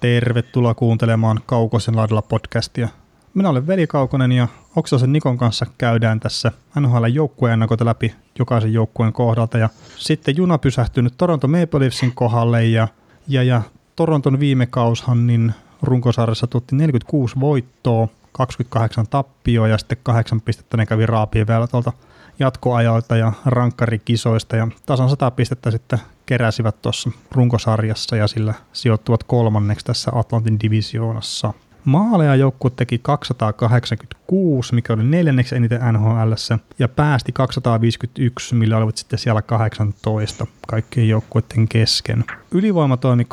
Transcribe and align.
Tervetuloa 0.00 0.74
kuuntelemaan 0.74 1.40
Kaukosen 1.46 1.96
laidalla 1.96 2.22
podcastia. 2.22 2.88
Minä 3.34 3.48
olen 3.48 3.66
Veli 3.66 3.86
Kaukonen 3.86 4.32
ja 4.32 4.48
Oksasen 4.76 5.12
Nikon 5.12 5.38
kanssa 5.38 5.66
käydään 5.78 6.20
tässä 6.20 6.52
NHL 6.80 7.04
joukkueen 7.04 7.52
ennakoita 7.52 7.84
läpi 7.84 8.14
jokaisen 8.38 8.72
joukkueen 8.72 9.12
kohdalta. 9.12 9.58
Ja 9.58 9.68
sitten 9.96 10.36
juna 10.36 10.58
pysähtynyt 10.58 11.14
Toronto 11.16 11.48
Maple 11.48 11.80
Leafsin 11.80 12.12
kohdalle 12.14 12.64
ja, 12.64 12.88
ja, 13.28 13.42
ja 13.42 13.62
Toronton 13.96 14.40
viime 14.40 14.66
kaushan 14.66 15.26
niin 15.26 15.52
runkosarjassa 15.82 16.46
tuotti 16.46 16.76
46 16.76 17.40
voittoa, 17.40 18.08
28 18.32 19.06
tappioa 19.06 19.68
ja 19.68 19.78
sitten 19.78 19.98
8 20.02 20.40
pistettä 20.40 20.76
ne 20.76 20.86
kävi 20.86 21.06
raapien 21.06 21.46
vielä 21.46 21.66
tuolta 21.66 21.92
jatkoajoilta 22.40 23.16
ja 23.16 23.32
rankkarikisoista 23.46 24.56
ja 24.56 24.68
tasan 24.86 25.08
100 25.08 25.30
pistettä 25.30 25.70
sitten 25.70 25.98
keräsivät 26.26 26.82
tuossa 26.82 27.10
runkosarjassa 27.32 28.16
ja 28.16 28.26
sillä 28.26 28.54
sijoittuvat 28.72 29.24
kolmanneksi 29.24 29.84
tässä 29.84 30.10
Atlantin 30.14 30.60
divisioonassa. 30.60 31.52
Maaleja 31.84 32.34
joukkue 32.34 32.70
teki 32.76 32.98
286, 32.98 34.74
mikä 34.74 34.92
oli 34.92 35.04
neljänneksi 35.04 35.56
eniten 35.56 35.80
NHL, 35.92 36.32
ja 36.78 36.88
päästi 36.88 37.32
251, 37.32 38.54
millä 38.54 38.76
olivat 38.76 38.96
sitten 38.96 39.18
siellä 39.18 39.42
18 39.42 40.46
kaikkien 40.68 41.08
joukkueiden 41.08 41.68
kesken. 41.68 42.24
Ylivoima 42.50 42.96
toimi 42.96 43.26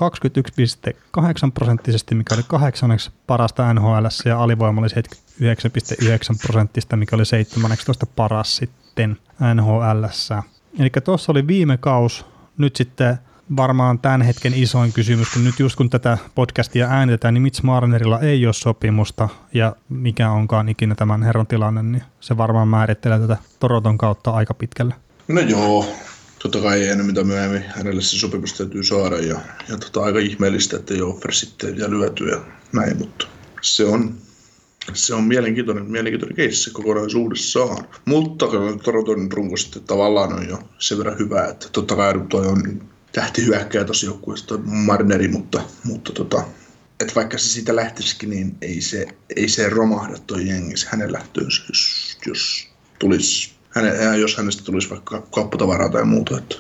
21,8 0.90 1.52
prosenttisesti, 1.54 2.16
mikä 2.16 2.35
oli 2.35 2.44
kahdeksanneksi 2.48 3.12
parasta 3.27 3.74
NHL, 3.74 4.05
ja 4.26 4.44
alivoima 4.44 4.82
oli 4.82 4.88
79,9 4.88 4.94
prosenttista, 6.48 6.98
mikä 6.98 7.16
oli 7.16 7.26
17 7.26 8.05
paras 8.05 8.55
sitten 8.55 8.87
NHL. 9.54 10.06
Eli 10.80 10.90
tuossa 11.04 11.32
oli 11.32 11.48
viime 11.48 11.78
kaus, 11.78 12.26
nyt 12.58 12.76
sitten 12.76 13.18
varmaan 13.55 14.00
tämän 14.00 14.22
hetken 14.22 14.54
isoin 14.54 14.94
kysymys, 14.94 15.30
kun 15.34 15.44
nyt 15.44 15.60
just 15.60 15.76
kun 15.76 15.90
tätä 15.90 16.18
podcastia 16.36 16.88
äänitetään, 16.88 17.34
niin 17.34 17.41
Mitch 17.41 17.64
Marnerilla 17.64 18.20
ei 18.20 18.46
ole 18.46 18.54
sopimusta 18.54 19.30
ja 19.54 19.76
mikä 19.90 20.32
onkaan 20.32 20.70
ikinä 20.70 20.96
tämän 20.96 21.24
herran 21.24 21.48
tilanne, 21.48 21.84
niin 21.84 22.04
se 22.20 22.38
varmaan 22.38 22.68
määrittelee 22.68 23.20
tätä 23.20 23.38
Toroton 23.60 23.98
kautta 23.98 24.32
aika 24.32 24.54
pitkälle. 24.54 24.96
No 25.27 25.41
joo, 25.41 25.86
totta 26.40 26.62
kai 26.62 26.84
ei 26.84 26.90
enää 26.90 27.05
mitä 27.05 27.24
myöhemmin 27.24 27.64
hänelle 27.68 28.02
se 28.02 28.20
sopimus 28.20 28.54
täytyy 28.54 28.84
saada 28.84 29.16
ja, 29.16 29.40
ja 29.70 29.77
tota, 29.77 30.04
aika 30.04 30.20
ihmeellistä, 30.20 30.77
että 30.77 30.93
ei 30.93 31.02
offer 31.02 31.32
sitten 31.32 31.77
ja 31.77 31.90
lyöty 31.90 32.30
ja 32.30 32.41
näin, 32.74 32.98
mutta 32.98 33.27
se 33.62 33.86
on, 33.86 34.14
se 34.93 35.16
on 35.16 35.24
mielenkiintoinen, 35.24 35.91
mielenkiintoinen 35.91 36.35
keissi 36.35 36.71
kokonaisuudessaan. 36.71 37.85
Mutta 38.05 38.46
Toronton 38.84 39.32
runko 39.32 39.57
sitten 39.57 39.84
tavallaan 39.84 40.34
on 40.34 40.49
jo 40.49 40.60
sen 40.80 40.98
verran 40.98 41.20
hyvä, 41.20 41.46
että 41.46 41.68
totta 41.71 41.96
kai 41.96 42.13
toi 42.30 42.48
on 42.48 42.82
tähtihyökkäjä 43.12 43.84
tuossa 43.84 44.05
joukkueessa, 44.05 44.60
Marneri, 44.63 45.27
mutta, 45.27 45.62
mutta 45.84 46.13
tota, 46.13 46.43
että 46.99 47.15
vaikka 47.15 47.38
se 47.38 47.48
siitä 47.48 47.76
lähtisikin, 47.76 48.30
niin 48.30 48.58
ei 48.62 48.82
se, 48.82 49.08
ei 49.35 49.49
se 49.49 49.70
romahda 49.70 50.18
toi 50.27 50.48
jengi 50.48 50.74
hänen 50.88 51.13
lähtöönsä, 51.13 51.63
jos, 51.70 52.18
jos, 52.27 52.68
tulisi, 52.99 53.52
häne, 53.70 54.18
jos 54.18 54.38
hänestä 54.38 54.63
tulisi 54.63 54.90
vaikka 54.90 55.21
kauppatavaraa 55.32 55.90
tai 55.90 56.05
muuta. 56.05 56.38
Että. 56.38 56.55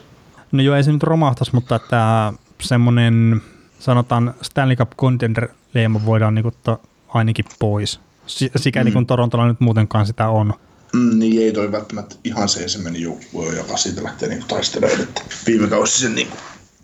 No 0.51 0.63
joo, 0.63 0.75
ei 0.75 0.83
se 0.83 0.91
nyt 0.91 1.03
romahtaisi, 1.03 1.55
mutta 1.55 1.75
että 1.75 2.33
semmoinen, 2.61 3.41
sanotaan 3.79 4.33
Stanley 4.41 4.75
Cup 4.75 4.91
Contender 4.97 5.47
leima 5.73 6.05
voidaan 6.05 6.35
niin 6.35 6.47
ottaa 6.47 6.77
ainakin 7.07 7.45
pois. 7.59 7.99
Sikäli 8.55 8.89
mm. 8.89 8.93
kun 8.93 9.07
Torontolla 9.07 9.47
nyt 9.47 9.59
muutenkaan 9.59 10.05
sitä 10.05 10.29
on. 10.29 10.53
Mm, 10.93 11.19
niin 11.19 11.41
ei 11.41 11.51
toi 11.51 11.71
välttämättä 11.71 12.15
ihan 12.23 12.49
se 12.49 12.63
ensimmäinen 12.63 13.01
joukkue, 13.01 13.55
joka 13.55 13.77
siitä 13.77 14.03
lähtee 14.03 14.29
niin 14.29 14.43
taistelemaan. 14.47 15.01
Että 15.01 15.21
viime 15.47 15.67
kausi 15.67 15.99
sen 15.99 16.15
niin 16.15 16.27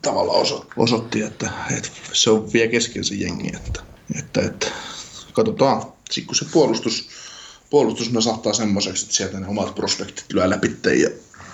tavallaan 0.01 0.41
oso, 0.41 0.65
osoitti, 0.77 1.21
että, 1.21 1.49
että, 1.77 1.89
se 2.13 2.29
on 2.29 2.53
vielä 2.53 2.71
kesken 2.71 3.03
se 3.03 3.15
jengi. 3.15 3.51
Että, 3.55 3.83
että, 4.19 4.41
että 4.41 4.67
katsotaan, 5.33 5.81
sitten 6.09 6.27
kun 6.27 6.35
se 6.35 6.45
puolustus, 6.51 7.09
puolustus 7.69 8.11
nasahtaa 8.11 8.53
semmoiseksi, 8.53 9.05
että 9.05 9.15
sieltä 9.15 9.39
ne 9.39 9.47
omat 9.47 9.75
prospektit 9.75 10.25
lyö 10.33 10.49
läpi 10.49 10.77
ja 11.01 11.09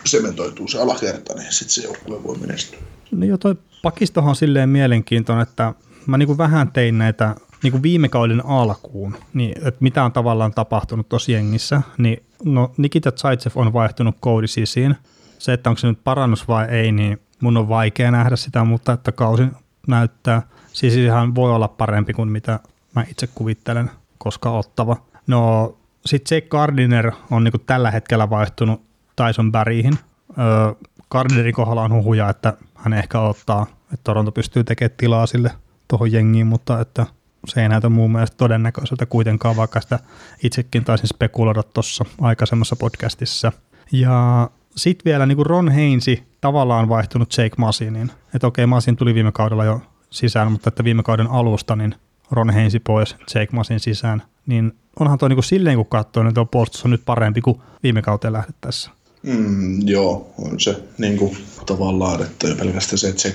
sementoituu 0.05 0.67
se 0.67 0.79
alakerta, 0.79 1.33
niin 1.33 1.53
sitten 1.53 1.69
se 1.69 1.83
joukkue 1.83 2.23
voi 2.23 2.37
menestyä. 2.37 2.79
No 3.11 3.25
joo, 3.25 3.37
toi 3.37 3.55
pakistohan 3.81 4.29
on 4.29 4.35
silleen 4.35 4.69
mielenkiintoinen, 4.69 5.43
että 5.43 5.73
mä 6.05 6.17
niin 6.17 6.37
vähän 6.37 6.71
tein 6.71 6.97
näitä 6.97 7.35
niin 7.63 7.71
kuin 7.71 7.83
viime 7.83 8.09
kauden 8.09 8.45
alkuun, 8.45 9.15
niin 9.33 9.57
että 9.57 9.77
mitä 9.79 10.03
on 10.03 10.11
tavallaan 10.11 10.51
tapahtunut 10.51 11.09
tuossa 11.09 11.31
jengissä, 11.31 11.81
niin 11.97 12.23
no 12.45 12.71
Nikita 12.77 13.11
Zaitsev 13.11 13.51
on 13.55 13.73
vaihtunut 13.73 14.15
koodisisiin. 14.19 14.95
Se, 15.39 15.53
että 15.53 15.69
onko 15.69 15.79
se 15.79 15.87
nyt 15.87 16.03
parannus 16.03 16.47
vai 16.47 16.65
ei, 16.65 16.91
niin 16.91 17.19
mun 17.41 17.57
on 17.57 17.69
vaikea 17.69 18.11
nähdä 18.11 18.35
sitä, 18.35 18.63
mutta 18.63 18.93
että 18.93 19.11
kausi 19.11 19.43
näyttää. 19.87 20.41
Siis 20.73 20.95
ihan 20.95 21.35
voi 21.35 21.51
olla 21.51 21.67
parempi 21.67 22.13
kuin 22.13 22.29
mitä 22.29 22.59
mä 22.95 23.03
itse 23.11 23.27
kuvittelen, 23.27 23.91
koska 24.17 24.51
ottava. 24.51 24.97
No 25.27 25.75
sitten 26.05 26.35
Jake 26.35 26.47
Gardiner 26.47 27.11
on 27.31 27.43
niinku 27.43 27.57
tällä 27.57 27.91
hetkellä 27.91 28.29
vaihtunut 28.29 28.81
Tyson 29.15 29.51
Barryin. 29.51 29.97
Öö, 30.39 30.73
Gardinerin 31.11 31.53
kohdalla 31.53 31.83
on 31.83 31.93
huhuja, 31.93 32.29
että 32.29 32.53
hän 32.75 32.93
ehkä 32.93 33.19
ottaa, 33.19 33.65
että 33.83 34.03
Toronto 34.03 34.31
pystyy 34.31 34.63
tekemään 34.63 34.97
tilaa 34.97 35.25
sille 35.25 35.51
tuohon 35.87 36.11
jengiin, 36.11 36.47
mutta 36.47 36.79
että 36.79 37.05
se 37.47 37.61
ei 37.61 37.69
näytä 37.69 37.89
muun 37.89 38.11
mielestä 38.11 38.37
todennäköiseltä 38.37 39.05
kuitenkaan, 39.05 39.55
vaikka 39.55 39.81
sitä 39.81 39.99
itsekin 40.43 40.83
taisin 40.83 41.07
spekuloida 41.07 41.63
tuossa 41.63 42.05
aikaisemmassa 42.21 42.75
podcastissa. 42.75 43.51
Ja 43.91 44.49
sitten 44.75 45.05
vielä 45.05 45.25
niin 45.25 45.35
kuin 45.35 45.45
Ron 45.45 45.69
Heinsi 45.69 46.23
tavallaan 46.41 46.89
vaihtunut 46.89 47.37
Jake 47.37 47.55
Masinin. 47.57 48.11
Että 48.35 48.47
okei, 48.47 48.65
Masin 48.65 48.95
tuli 48.95 49.13
viime 49.13 49.31
kaudella 49.31 49.65
jo 49.65 49.81
sisään, 50.09 50.51
mutta 50.51 50.69
että 50.69 50.83
viime 50.83 51.03
kauden 51.03 51.27
alusta 51.27 51.75
niin 51.75 51.95
Ron 52.31 52.49
Heinsi 52.49 52.79
pois, 52.79 53.15
Jake 53.35 53.49
Masin 53.51 53.79
sisään. 53.79 54.23
Niin 54.45 54.71
onhan 54.99 55.17
tuo 55.17 55.27
niin 55.27 55.35
kuin 55.35 55.43
silleen, 55.43 55.75
kun 55.75 55.85
katsoo, 55.85 56.23
niin 56.23 56.33
tuo 56.33 56.45
puolustus 56.45 56.85
on 56.85 56.91
nyt 56.91 57.01
parempi 57.05 57.41
kuin 57.41 57.61
viime 57.83 58.01
kauteen 58.01 58.33
lähdettäessä. 58.33 58.91
Mm, 59.23 59.87
joo, 59.87 60.33
on 60.37 60.59
se 60.59 60.83
niin 60.97 61.17
kuin, 61.17 61.37
tavallaan, 61.65 62.21
että 62.21 62.47
jo 62.47 62.55
pelkästään 62.55 62.97
se, 62.97 63.09
että 63.09 63.29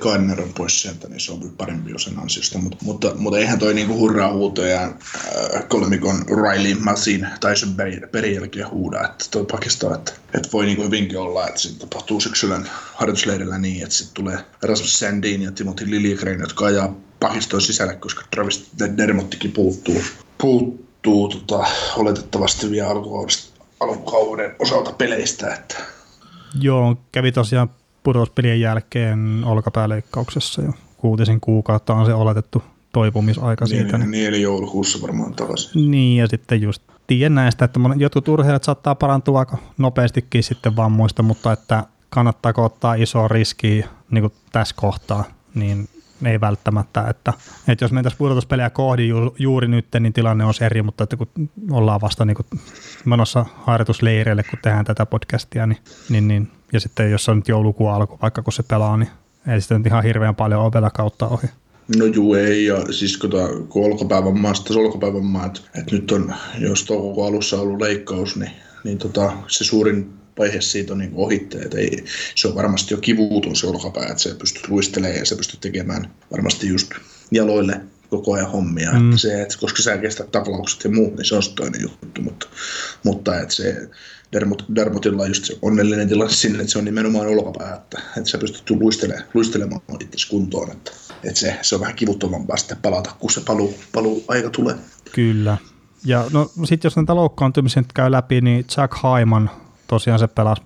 Gardner 0.00 0.42
on 0.42 0.52
pois 0.52 0.82
sieltä, 0.82 1.08
niin 1.08 1.20
se 1.20 1.32
on 1.32 1.54
parempi 1.56 1.90
jo 1.90 1.98
sen 1.98 2.18
ansiosta. 2.18 2.58
Mutta, 2.58 2.78
mutta, 2.82 3.14
mutta 3.14 3.38
eihän 3.38 3.58
toi 3.58 3.74
niin 3.74 3.88
hurraa 3.88 4.32
huutoja 4.32 4.82
äh, 4.82 5.68
kolmikon 5.68 6.24
Riley 6.26 6.74
Masin 6.74 7.26
tai 7.40 7.56
sen 7.56 7.68
perin 8.12 8.34
jälkeen 8.34 8.70
huuda, 8.70 9.04
että 9.04 9.24
toi 9.30 9.46
pakistaa, 9.50 9.94
että, 9.94 10.12
että 10.34 10.48
voi 10.52 10.64
niin 10.64 10.76
kuin 10.76 10.86
hyvinkin 10.86 11.18
olla, 11.18 11.48
että 11.48 11.60
sitten 11.60 11.88
tapahtuu 11.88 12.20
syksylän 12.20 12.70
harjoitusleirillä 12.94 13.58
niin, 13.58 13.82
että 13.82 13.94
sitten 13.94 14.14
tulee 14.14 14.38
Rasmus 14.62 14.98
Sandin 14.98 15.42
ja 15.42 15.52
Timothy 15.52 15.90
Liljegren, 15.90 16.40
jotka 16.40 16.66
ajaa 16.66 16.96
pakistoon 17.20 17.62
sisälle, 17.62 17.94
koska 17.96 18.24
Travis 18.30 18.70
Dermottikin 18.96 19.52
puuttuu, 19.52 20.02
puuttuu 20.38 21.28
tota, 21.28 21.66
oletettavasti 21.96 22.70
vielä 22.70 22.88
alkukaudesta 22.88 23.55
alkukauden 23.80 24.56
osalta 24.58 24.92
peleistä. 24.92 25.54
Että. 25.54 25.76
Joo, 26.60 26.96
kävi 27.12 27.32
tosiaan 27.32 27.70
pudotuspelien 28.02 28.60
jälkeen 28.60 29.42
olkapääleikkauksessa 29.44 30.62
jo 30.62 30.72
kuutisen 30.96 31.40
kuukautta 31.40 31.94
on 31.94 32.06
se 32.06 32.14
oletettu 32.14 32.62
toipumisaika 32.92 33.64
niin, 33.64 33.82
siitä. 33.82 33.98
Niin, 33.98 34.10
niin, 34.10 34.28
eli 34.28 34.42
joulukuussa 34.42 35.02
varmaan 35.02 35.34
takaisin. 35.34 35.90
Niin, 35.90 36.16
ja 36.16 36.26
sitten 36.26 36.62
just 36.62 36.82
tiedän 37.06 37.34
näistä, 37.34 37.64
että 37.64 37.80
jotkut 37.96 38.28
urheilijat 38.28 38.64
saattaa 38.64 38.94
parantua 38.94 39.38
aika 39.38 39.58
nopeastikin 39.78 40.42
sitten 40.42 40.76
vammoista, 40.76 41.22
mutta 41.22 41.52
että 41.52 41.84
kannattaako 42.10 42.64
ottaa 42.64 42.94
iso 42.94 43.28
riski 43.28 43.84
niin 44.10 44.22
kuin 44.22 44.32
tässä 44.52 44.74
kohtaa, 44.78 45.24
niin 45.54 45.88
ei 46.24 46.40
välttämättä, 46.40 47.06
että, 47.10 47.32
että 47.68 47.84
jos 47.84 47.92
mentäisiin 47.92 48.18
pudotuspelejä 48.18 48.70
kohdi 48.70 49.08
ju, 49.08 49.34
juuri 49.38 49.68
nyt, 49.68 49.86
niin 50.00 50.12
tilanne 50.12 50.44
on 50.44 50.54
eri, 50.60 50.82
mutta 50.82 51.04
että 51.04 51.16
kun 51.16 51.28
ollaan 51.70 52.00
vasta 52.00 52.24
niin 52.24 52.34
kuin 52.34 52.46
menossa 53.04 53.46
harjoitusleireille, 53.56 54.42
kun 54.42 54.58
tehdään 54.62 54.84
tätä 54.84 55.06
podcastia, 55.06 55.66
niin, 55.66 55.78
niin, 56.08 56.28
niin 56.28 56.50
ja 56.72 56.80
sitten 56.80 57.10
jos 57.10 57.28
on 57.28 57.36
nyt 57.36 57.48
joulukuun 57.48 57.92
alku, 57.92 58.18
vaikka 58.22 58.42
kun 58.42 58.52
se 58.52 58.62
pelaa, 58.62 58.96
niin 58.96 59.10
ei 59.48 59.60
sitten 59.60 59.82
ihan 59.86 60.04
hirveän 60.04 60.34
paljon 60.34 60.62
ovella 60.62 60.90
kautta 60.90 61.28
ohi. 61.28 61.46
No 61.98 62.04
juu 62.04 62.34
ei, 62.34 62.64
ja 62.64 62.92
siis 62.92 63.16
kun, 63.16 63.30
tämä, 63.30 63.48
kun 63.68 63.84
olkapäivän 63.84 64.38
maasta, 64.38 64.74
olkapäivän 64.78 65.24
maa, 65.24 65.46
että, 65.46 65.60
että 65.78 65.96
nyt 65.96 66.12
on, 66.12 66.34
jos 66.58 66.84
toukokuun 66.84 67.26
alussa 67.28 67.60
ollut 67.60 67.80
leikkaus, 67.80 68.36
niin, 68.36 68.50
niin 68.84 68.98
tota, 68.98 69.32
se 69.48 69.64
suurin 69.64 70.10
vaihe 70.38 70.60
siitä 70.60 70.92
on 70.92 70.98
niin 70.98 71.12
ohitte, 71.14 71.58
että 71.58 71.78
ei, 71.78 72.04
se 72.34 72.48
on 72.48 72.54
varmasti 72.54 72.94
jo 72.94 72.98
kivuuton 72.98 73.56
se 73.56 73.66
olkapää, 73.66 74.06
että 74.06 74.22
se 74.22 74.34
pystyt 74.34 74.68
luistelemaan 74.68 75.18
ja 75.18 75.26
se 75.26 75.36
pystyt 75.36 75.60
tekemään 75.60 76.10
varmasti 76.32 76.68
just 76.68 76.90
jaloille 77.30 77.80
koko 78.10 78.32
ajan 78.32 78.50
hommia. 78.50 78.92
Mm. 78.92 79.06
Että 79.06 79.20
se, 79.20 79.42
että 79.42 79.58
koska 79.60 79.82
sä 79.82 79.98
kestät 79.98 80.30
taklaukset 80.30 80.84
ja 80.84 80.90
muut, 80.90 81.16
niin 81.16 81.24
se 81.24 81.34
on 81.34 81.42
toinen 81.56 81.82
juttu, 81.82 82.22
mutta, 82.22 82.46
mutta 83.04 83.40
että 83.40 83.54
se 83.54 83.88
Dermot, 84.32 84.64
Dermotilla 84.74 85.22
on 85.22 85.28
just 85.28 85.44
se 85.44 85.58
onnellinen 85.62 86.08
tilanne 86.08 86.32
sinne, 86.32 86.58
että 86.58 86.72
se 86.72 86.78
on 86.78 86.84
nimenomaan 86.84 87.26
olkapää, 87.26 87.74
että, 87.74 88.00
että 88.16 88.30
sä 88.30 88.38
pystyt 88.38 88.70
luistelemaan, 88.70 89.24
luistelemaan 89.34 89.80
itse 90.00 90.28
kuntoon, 90.30 90.72
että, 90.72 90.90
että 91.24 91.40
se, 91.40 91.56
se 91.62 91.74
on 91.74 91.80
vähän 91.80 91.94
kivuttomampaa 91.94 92.56
sitten 92.56 92.78
palata, 92.82 93.16
kun 93.18 93.30
se 93.30 93.40
paluu, 93.40 93.74
paluu 93.92 94.24
aika 94.28 94.50
tulee. 94.50 94.74
Kyllä. 95.12 95.56
Ja 96.04 96.24
no 96.32 96.50
sitten 96.64 96.88
jos 96.88 96.96
näitä 96.96 97.14
loukkaantumisia 97.14 97.82
käy 97.94 98.10
läpi, 98.10 98.40
niin 98.40 98.64
Jack 98.76 98.94
Haiman 98.94 99.50
tosiaan 99.86 100.18
se 100.18 100.26
pelasi 100.26 100.62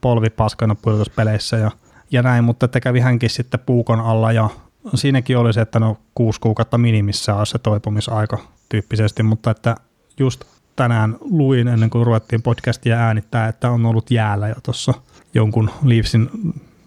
polvipaskana 0.00 0.74
pudotuspeleissä 0.74 1.56
ja, 1.56 1.70
ja 2.10 2.22
näin, 2.22 2.44
mutta 2.44 2.64
että 2.64 2.80
kävi 2.80 3.00
hänkin 3.00 3.30
sitten 3.30 3.60
puukon 3.60 4.00
alla 4.00 4.32
ja 4.32 4.50
siinäkin 4.94 5.38
oli 5.38 5.52
se, 5.52 5.60
että 5.60 5.80
no 5.80 5.96
kuusi 6.14 6.40
kuukautta 6.40 6.78
minimissä 6.78 7.34
on 7.34 7.46
se 7.46 7.58
toipumisaika 7.58 8.38
tyyppisesti, 8.68 9.22
mutta 9.22 9.50
että 9.50 9.76
just 10.18 10.44
tänään 10.76 11.16
luin 11.20 11.68
ennen 11.68 11.90
kuin 11.90 12.06
ruvettiin 12.06 12.42
podcastia 12.42 12.96
äänittää, 12.96 13.48
että 13.48 13.70
on 13.70 13.86
ollut 13.86 14.10
jäällä 14.10 14.48
jo 14.48 14.54
tuossa 14.62 14.94
jonkun 15.34 15.70
Leafsin, 15.82 16.30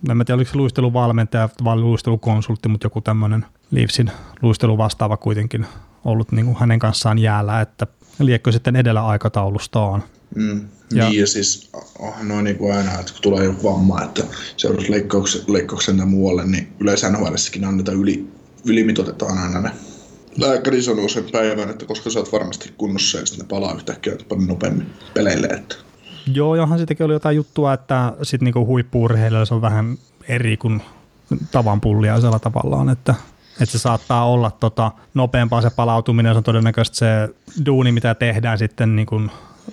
en 0.10 0.18
tiedä 0.26 0.36
oliko 0.36 0.52
se 0.52 0.58
luisteluvalmentaja 0.58 1.50
vai 1.64 1.78
luistelukonsultti, 1.78 2.70
mutta 2.70 2.86
joku 2.86 3.02
tämmöinen 3.02 3.46
Leafsin 3.74 4.12
luistelu 4.42 4.78
vastaava 4.78 5.18
kuitenkin 5.18 5.66
ollut 6.06 6.32
niin 6.32 6.46
kuin 6.46 6.58
hänen 6.60 6.80
kanssaan 6.80 7.20
jäällä, 7.20 7.62
että 7.62 7.88
liekkö 8.20 8.52
sitten 8.52 8.76
edellä 8.76 9.06
aikataulustaan. 9.06 10.04
Mm. 10.36 10.62
Ja, 10.92 11.10
niin 11.10 11.20
ja 11.20 11.28
siis 11.28 11.70
oh, 12.00 12.24
noin 12.24 12.44
niin 12.44 12.58
kuin 12.58 12.76
aina, 12.76 13.00
että 13.00 13.14
kun 13.14 13.22
tulee 13.22 13.44
joku 13.44 13.64
vamma, 13.64 14.04
että 14.04 14.24
seuraavaksi 14.58 14.92
leikkauksen, 14.92 15.42
leikkauksen 15.48 15.98
ja 15.98 16.06
muualle, 16.06 16.46
niin 16.46 16.74
yleensä 16.80 17.10
NHLssäkin 17.10 17.66
annetaan 17.66 17.98
yli, 17.98 18.28
ylimitotetaan 18.66 19.38
aina 19.38 19.62
ne. 19.62 19.72
Lääkäri 20.38 20.82
sanoo 20.82 21.08
sen 21.08 21.24
päivän, 21.32 21.70
että 21.70 21.86
koska 21.86 22.10
sä 22.10 22.20
oot 22.20 22.32
varmasti 22.32 22.74
kunnossa 22.78 23.18
ja 23.18 23.26
sitten 23.26 23.46
ne 23.46 23.50
palaa 23.50 23.76
yhtäkkiä 23.76 24.16
paljon 24.30 24.48
nopeammin 24.48 24.94
peleille. 25.14 25.48
Että. 25.48 25.76
Joo, 26.34 26.56
johan 26.56 26.80
sittenkin 26.80 27.06
oli 27.06 27.14
jotain 27.14 27.36
juttua, 27.36 27.74
että 27.74 28.14
sitten 28.24 28.46
niinku 28.46 28.68
se 29.48 29.54
on 29.54 29.62
vähän 29.62 29.98
eri 30.28 30.58
kuin 30.58 30.82
tavan 31.52 31.82
pulliaisella 31.82 32.40
tavallaan, 32.40 32.90
että 32.90 33.16
että 33.62 33.72
se 33.72 33.80
saattaa 33.80 34.30
olla 34.30 34.52
tota, 34.52 34.92
nopeampaa 35.14 35.62
se 35.62 35.70
palautuminen, 35.70 36.34
se 36.34 36.38
on 36.38 36.44
todennäköisesti 36.44 36.98
se 36.98 37.30
duuni, 37.66 37.92
mitä 37.92 38.16
tehdään 38.16 38.58
sitten 38.58 38.96
niin 38.96 39.06
kuin 39.06 39.32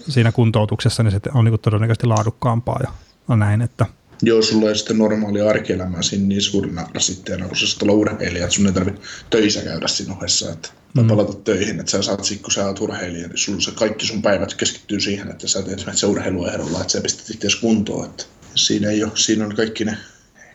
siinä 0.09 0.33
kuntoutuksessa, 0.33 1.03
niin 1.03 1.13
se 1.13 1.21
on 1.35 1.45
niin 1.45 1.61
todennäköisesti 1.61 2.07
laadukkaampaa 2.07 2.81
ja 2.83 2.93
on 3.29 3.39
näin, 3.39 3.63
että 3.63 3.87
Joo, 4.23 4.43
sulla 4.43 4.69
ei 4.69 4.77
sitten 4.77 4.99
normaali 4.99 5.41
arkielämää 5.41 6.03
siinä 6.03 6.27
niin 6.27 6.43
suurina 6.43 6.87
rasitteena, 6.95 7.49
kun 7.49 7.57
sä 7.57 7.67
sitten 7.67 7.91
olla 7.91 8.01
urheilija, 8.01 8.45
että 8.45 8.57
sun 8.57 8.67
ei 8.67 8.73
tarvitse 8.73 9.01
töissä 9.31 9.63
käydä 9.63 9.89
siinä 9.89 10.15
ohessa, 10.17 10.53
että, 10.53 10.69
mm. 10.95 11.07
palata 11.07 11.33
töihin, 11.33 11.81
että 11.81 11.93
sä 11.93 12.03
saat 12.03 12.25
sit, 12.25 12.43
kun 12.43 12.53
sä 12.53 12.67
oot 12.67 12.81
urheilija, 12.81 13.29
niin 13.29 13.39
sulla 13.39 13.61
se 13.61 13.71
kaikki 13.71 14.07
sun 14.07 14.23
päivät 14.23 14.55
keskittyy 14.55 15.01
siihen, 15.01 15.31
että 15.31 15.49
sä 15.49 15.63
teet 15.63 15.87
se 15.93 16.07
urheiluehdolla, 16.07 16.81
että 16.81 16.93
sä 16.93 17.01
pistät 17.01 17.31
itse 17.31 17.49
kuntoon, 17.61 18.05
että 18.05 18.25
siinä 18.55 18.91
ei 18.91 19.05
ole, 19.05 19.13
siinä 19.15 19.45
on 19.45 19.57
kaikki 19.57 19.85
ne 19.85 19.97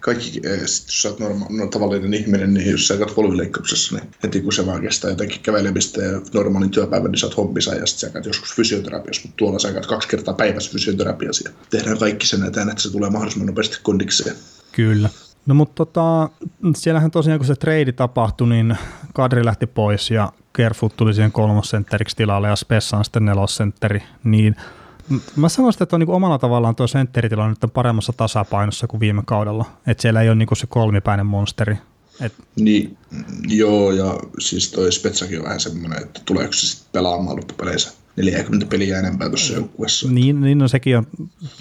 kaikki, 0.06 0.42
eh, 0.44 0.62
jos 0.62 1.06
oot 1.06 1.20
norma, 1.20 1.46
no, 1.50 1.68
tavallinen 1.68 2.14
ihminen, 2.14 2.54
niin 2.54 2.72
jos 2.72 2.88
sä 2.88 2.98
käyt 2.98 3.18
volvileikkauksessa, 3.18 3.96
niin 3.96 4.12
heti 4.24 4.42
kun 4.42 4.54
se 4.54 4.66
vaan 4.66 4.82
kestää 4.82 5.10
jotenkin 5.10 5.42
kävelemistä 5.42 6.02
ja 6.02 6.22
normaalin 6.34 6.70
työpäivän, 6.70 7.12
niin 7.12 7.20
sä 7.20 7.26
oot 7.26 7.38
hobbisa 7.38 7.76
ja 7.76 7.86
sitten 7.86 8.10
sä 8.10 8.14
käyt 8.14 8.26
joskus 8.26 8.54
fysioterapiassa, 8.56 9.22
mutta 9.22 9.38
tuolla 9.38 9.60
sä 9.60 9.72
käyt 9.72 9.86
kaksi 9.86 10.08
kertaa 10.08 10.34
päivässä 10.34 10.72
fysioterapiassa 10.72 11.50
ja 11.50 11.56
tehdään 11.70 11.98
kaikki 11.98 12.28
sen 12.28 12.44
eteen, 12.44 12.70
että 12.70 12.82
se 12.82 12.92
tulee 12.92 13.10
mahdollisimman 13.10 13.48
nopeasti 13.48 13.78
kondikseen. 13.84 14.36
Kyllä. 14.72 15.10
No 15.46 15.56
mutta 15.56 15.86
tota, 15.86 16.30
siellähän 16.76 17.12
tosiaan 17.12 17.40
kun 17.40 17.48
se 17.48 17.56
trade 17.56 17.92
tapahtui, 17.92 18.50
niin 18.50 18.78
Kadri 19.14 19.46
lähti 19.46 19.68
pois 19.68 20.12
ja 20.12 20.32
Kerfoot 20.54 20.98
tuli 20.98 21.14
siihen 21.14 21.32
kolmosentteriksi 21.32 22.16
tilalle 22.16 22.48
ja 22.48 22.56
Spessa 22.56 22.98
on 22.98 23.06
sitten 23.06 23.26
nelosentteri, 23.26 24.04
niin 24.24 24.56
Mä 25.36 25.50
sanoisin, 25.50 25.84
että 25.84 25.96
on 25.96 26.00
niin 26.00 26.10
omalla 26.10 26.38
tavallaan 26.38 26.76
tuo 26.76 26.88
sentteritilanne 26.88 27.50
nyt 27.50 27.64
on 27.64 27.72
paremmassa 27.72 28.14
tasapainossa 28.14 28.88
kuin 28.88 29.00
viime 29.00 29.24
kaudella. 29.26 29.66
Että 29.88 30.02
siellä 30.02 30.22
ei 30.22 30.30
ole 30.30 30.36
niin 30.36 30.48
se 30.54 30.68
kolmipäinen 30.68 31.26
monsteri. 31.26 31.78
Et... 32.22 32.34
Niin, 32.56 32.98
joo, 33.48 33.92
ja 33.92 34.20
siis 34.40 34.72
toi 34.72 34.92
Spetsakin 34.92 35.40
on 35.40 35.46
vähän 35.46 35.60
semmoinen, 35.60 36.02
että 36.02 36.22
tuleeko 36.26 36.54
se 36.54 36.68
sitten 36.68 36.92
pelaamaan 36.92 37.38
loppupeleissä 37.38 37.94
40 38.16 38.66
peliä 38.66 39.00
enempää 39.00 39.30
tuossa 39.30 39.54
joukkueessa. 39.54 40.08
Niin, 40.08 40.42
niin 40.42 40.58
no 40.58 40.68
sekin 40.68 40.98
on 40.98 41.08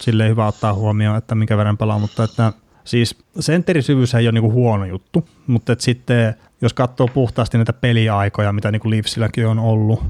silleen 0.01 0.31
hyvä 0.31 0.47
ottaa 0.47 0.75
huomioon, 0.75 1.19
että 1.19 1.35
minkä 1.35 1.57
verran 1.57 1.79
pelaa, 1.79 1.99
mutta 1.99 2.25
että 2.25 2.53
siis 2.85 3.17
sentterisyvyys 3.41 4.15
ei 4.15 4.27
ole 4.27 4.33
niinku 4.33 4.53
huono 4.53 4.85
juttu, 4.85 5.29
mutta 5.47 5.73
että 5.73 5.85
sitten 5.85 6.35
jos 6.61 6.75
katsoo 6.75 7.09
puhtaasti 7.09 7.59
näitä 7.59 7.73
peliaikoja, 7.73 8.53
mitä 8.53 8.71
niinku 8.71 8.91
Leafsilläkin 8.91 9.47
on 9.47 9.59
ollut, 9.59 10.03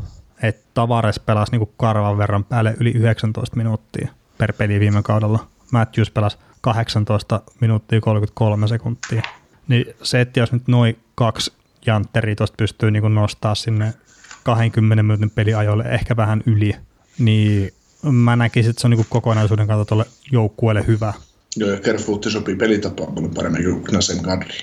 että 0.43 0.63
Tavares 0.75 1.19
pelasi 1.19 1.53
niin 1.53 1.69
karvan 1.77 2.19
verran 2.19 2.45
päälle 2.45 2.75
yli 2.81 2.91
19 2.91 3.57
minuuttia 3.57 4.09
per 4.39 4.53
peli 4.53 4.81
viime 4.81 5.03
kaudella. 5.03 5.47
Matthews 5.71 6.11
pelasi 6.11 6.39
18 6.61 7.41
minuuttia 7.61 8.01
33 8.01 8.69
sekuntia. 8.69 9.23
Niin 9.69 9.87
se, 10.03 10.21
että 10.21 10.41
jos 10.41 10.53
nyt 10.53 10.69
noin 10.69 10.99
kaksi 11.15 11.53
jantteria 11.87 12.37
tuosta 12.37 12.55
pystyy 12.57 12.91
niin 12.91 13.15
nostaa 13.15 13.55
sinne 13.55 13.95
20 14.43 15.03
minuutin 15.03 15.31
peliajoille 15.31 15.85
ehkä 15.85 16.17
vähän 16.17 16.43
yli, 16.47 16.73
niin 17.19 17.73
mä 18.03 18.37
näkisin, 18.37 18.71
että 18.71 18.81
se 18.81 18.87
on 18.87 18.91
niin 18.91 19.07
kokonaisuuden 19.09 19.67
kannalta 19.67 19.89
tuolle 19.89 20.07
joukkueelle 20.33 20.85
hyvä. 20.87 21.13
Joo, 21.57 21.71
ja 21.71 21.81
Kerfootti 21.81 22.31
sopii 22.31 22.57
pelitapaan 22.57 23.15
paljon 23.15 23.35
paremmin 23.35 23.65
kuin 23.65 23.85
Knasen 23.85 24.23
Kadri. 24.23 24.59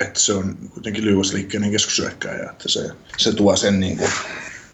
Että 0.00 0.20
se 0.20 0.32
on 0.32 0.56
kuitenkin 0.70 1.04
lyhyysliikkeinen 1.04 1.70
keskusyökkäjä, 1.70 2.50
että 2.50 2.68
se, 2.68 2.90
se 3.16 3.32
tuo 3.32 3.56
sen 3.56 3.80
niin 3.80 3.96
kuin 3.98 4.10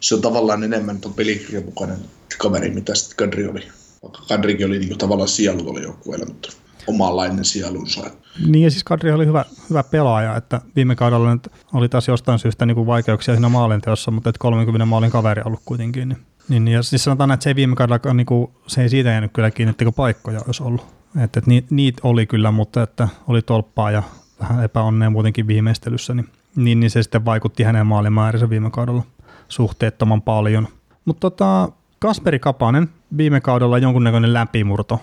se 0.01 0.15
on 0.15 0.23
tavallaan 0.23 0.65
enemmän 0.65 1.01
tuon 1.01 1.15
pelikirjan 1.15 1.65
mukainen 1.65 1.99
kaveri, 2.39 2.71
mitä 2.71 2.95
sitten 2.95 3.17
Kadri 3.17 3.49
oli. 3.49 3.69
Vaikka 4.03 4.23
Kadrikin 4.29 4.67
oli 4.67 4.79
niin 4.79 4.99
tavallaan 4.99 5.29
sielu 5.29 5.63
tuolla 5.63 5.81
joukkueella, 5.81 6.27
mutta 6.27 6.53
omanlainen 6.87 7.45
sielunsa. 7.45 8.11
Niin 8.47 8.65
ja 8.65 8.71
siis 8.71 8.85
Kadri 8.85 9.13
oli 9.13 9.27
hyvä, 9.27 9.45
hyvä 9.71 9.83
pelaaja, 9.83 10.37
että 10.37 10.61
viime 10.77 10.97
kaudella 10.97 11.33
nyt 11.33 11.49
oli 11.73 11.89
taas 11.89 12.09
jostain 12.09 12.39
syystä 12.39 12.67
niin 12.67 12.75
kuin 12.75 12.87
vaikeuksia 12.87 13.35
siinä 13.35 13.49
maalinteossa, 13.49 14.11
mutta 14.11 14.31
että 14.31 14.39
30 14.39 14.87
maalin 14.87 15.11
kaveri 15.11 15.43
ollut 15.45 15.61
kuitenkin. 15.65 16.17
Niin, 16.49 16.65
niin, 16.65 16.75
ja 16.75 16.83
siis 16.83 17.05
sanotaan, 17.05 17.31
että 17.31 17.45
se 17.45 17.51
ei 17.51 17.57
viime 17.57 17.77
kaudella, 17.77 18.15
niin 18.15 18.27
kuin, 18.27 18.51
se 18.67 18.83
ei 18.83 18.89
siitä 18.89 19.09
jäänyt 19.09 19.33
kyllä 19.33 19.51
kiinni, 19.51 19.71
että 19.71 19.93
paikkoja 19.93 20.41
olisi 20.47 20.63
ollut. 20.63 20.87
Että, 21.09 21.39
että 21.39 21.51
niitä 21.51 21.67
niit 21.71 21.97
oli 22.03 22.27
kyllä, 22.27 22.51
mutta 22.51 22.83
että 22.83 23.09
oli 23.29 23.43
tolppaa 23.43 23.91
ja 23.91 24.03
vähän 24.41 24.65
epäonnea 24.65 25.11
muutenkin 25.11 25.47
viimeistelyssä, 25.47 26.15
niin, 26.15 26.29
niin, 26.57 26.81
niin 26.81 26.91
se 26.91 27.03
sitten 27.03 27.25
vaikutti 27.25 27.63
hänen 27.63 27.87
maalimäärinsä 27.87 28.51
viime 28.51 28.71
kaudella 28.71 29.03
suhteettoman 29.51 30.23
paljon. 30.23 30.69
Mutta 31.05 31.21
tota, 31.21 31.69
Kasperi 31.99 32.39
Kapanen, 32.39 32.89
viime 33.17 33.41
kaudella 33.41 33.79
jonkunnäköinen 33.79 34.35
läpimurto 34.35 35.01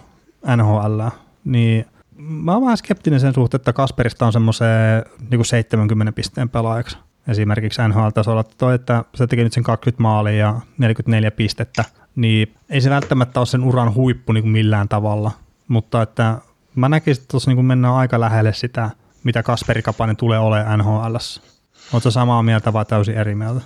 NHL, 0.57 1.01
niin 1.45 1.85
mä 2.17 2.53
oon 2.53 2.61
vähän 2.61 2.77
skeptinen 2.77 3.19
sen 3.19 3.33
suhteen, 3.33 3.59
että 3.59 3.73
Kasperista 3.73 4.25
on 4.25 4.33
semmoiseen 4.33 5.05
niin 5.31 5.45
70 5.45 6.11
pisteen 6.11 6.49
pelaajaksi 6.49 6.97
esimerkiksi 7.27 7.81
NHL-tasolla. 7.87 8.43
Toi, 8.43 8.75
että 8.75 9.03
se 9.15 9.27
teki 9.27 9.43
nyt 9.43 9.53
sen 9.53 9.63
20 9.63 10.03
maalia 10.03 10.37
ja 10.37 10.59
44 10.77 11.31
pistettä, 11.31 11.85
niin 12.15 12.55
ei 12.69 12.81
se 12.81 12.89
välttämättä 12.89 13.39
ole 13.39 13.45
sen 13.45 13.63
uran 13.63 13.93
huippu 13.93 14.33
niin 14.33 14.43
kuin 14.43 14.51
millään 14.51 14.87
tavalla, 14.87 15.31
mutta 15.67 16.01
että 16.01 16.37
mä 16.75 16.89
näkisin, 16.89 17.21
että 17.21 17.31
tuossa 17.31 17.51
niin 17.51 17.65
mennään 17.65 17.93
aika 17.93 18.19
lähelle 18.19 18.53
sitä, 18.53 18.89
mitä 19.23 19.43
Kasperi 19.43 19.81
Kapanen 19.81 20.15
tulee 20.17 20.39
olemaan 20.39 20.79
NHL. 20.79 21.15
Oletko 21.93 22.11
samaa 22.11 22.43
mieltä 22.43 22.73
vai 22.73 22.85
täysin 22.85 23.17
eri 23.17 23.35
mieltä? 23.35 23.61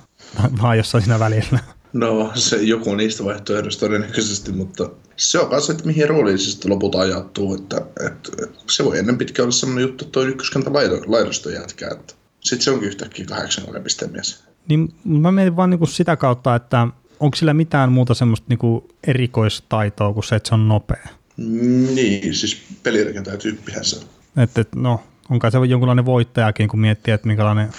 Vai 0.62 0.78
jossain 0.78 1.04
siinä 1.04 1.20
välillä? 1.20 1.60
No, 1.94 2.32
se 2.36 2.58
joku 2.58 2.96
niistä 2.96 3.24
vaihtoehdoista 3.24 3.86
todennäköisesti, 3.86 4.52
mutta 4.52 4.90
se 5.16 5.40
on 5.40 5.50
kanssa, 5.50 5.72
että 5.72 5.86
mihin 5.86 6.10
rooliin 6.10 6.40
se 6.40 6.52
sitten 6.52 6.72
lopulta 6.72 7.00
ajattuu, 7.00 7.56
että, 7.56 7.78
että, 7.78 8.30
että 8.44 8.60
se 8.72 8.86
voi 8.86 9.00
ennen 9.00 9.18
pitkään 9.18 9.44
olla 9.44 9.52
sellainen 9.52 9.82
juttu, 9.82 10.06
että 10.06 10.12
tuo 10.12 10.24
ykköskanta 10.24 10.74
laidosta 11.06 11.52
jätkää, 11.52 11.90
että 11.92 12.14
sitten 12.42 12.64
se 12.64 12.72
onkin 12.72 12.88
yhtäkkiä 12.88 13.26
kahdeksan 13.26 13.64
pistemies. 13.84 14.44
Niin 14.68 14.94
mä 15.04 15.32
mietin 15.32 15.56
vaan 15.56 15.70
niinku 15.70 15.86
sitä 15.86 16.16
kautta, 16.16 16.56
että 16.56 16.88
onko 17.20 17.36
sillä 17.36 17.54
mitään 17.54 17.92
muuta 17.92 18.14
semmoista 18.14 18.46
niinku 18.50 18.88
erikoistaitoa 19.08 20.14
kuin 20.14 20.24
se, 20.24 20.36
että 20.36 20.50
se 20.50 20.56
on 20.56 20.68
nopea? 20.68 21.08
Niin, 21.38 22.36
siis 22.36 22.62
pelirakentaja-tyyppihän 22.84 23.86
se 23.86 23.98
Että, 24.38 24.66
no, 24.76 25.04
onko 25.30 25.52
se 25.52 25.58
jonkunlainen 25.58 26.06
voittajakin, 26.06 26.68
kun 26.68 26.80
miettii, 26.80 27.14
että 27.14 27.28
minkälainen 27.28 27.70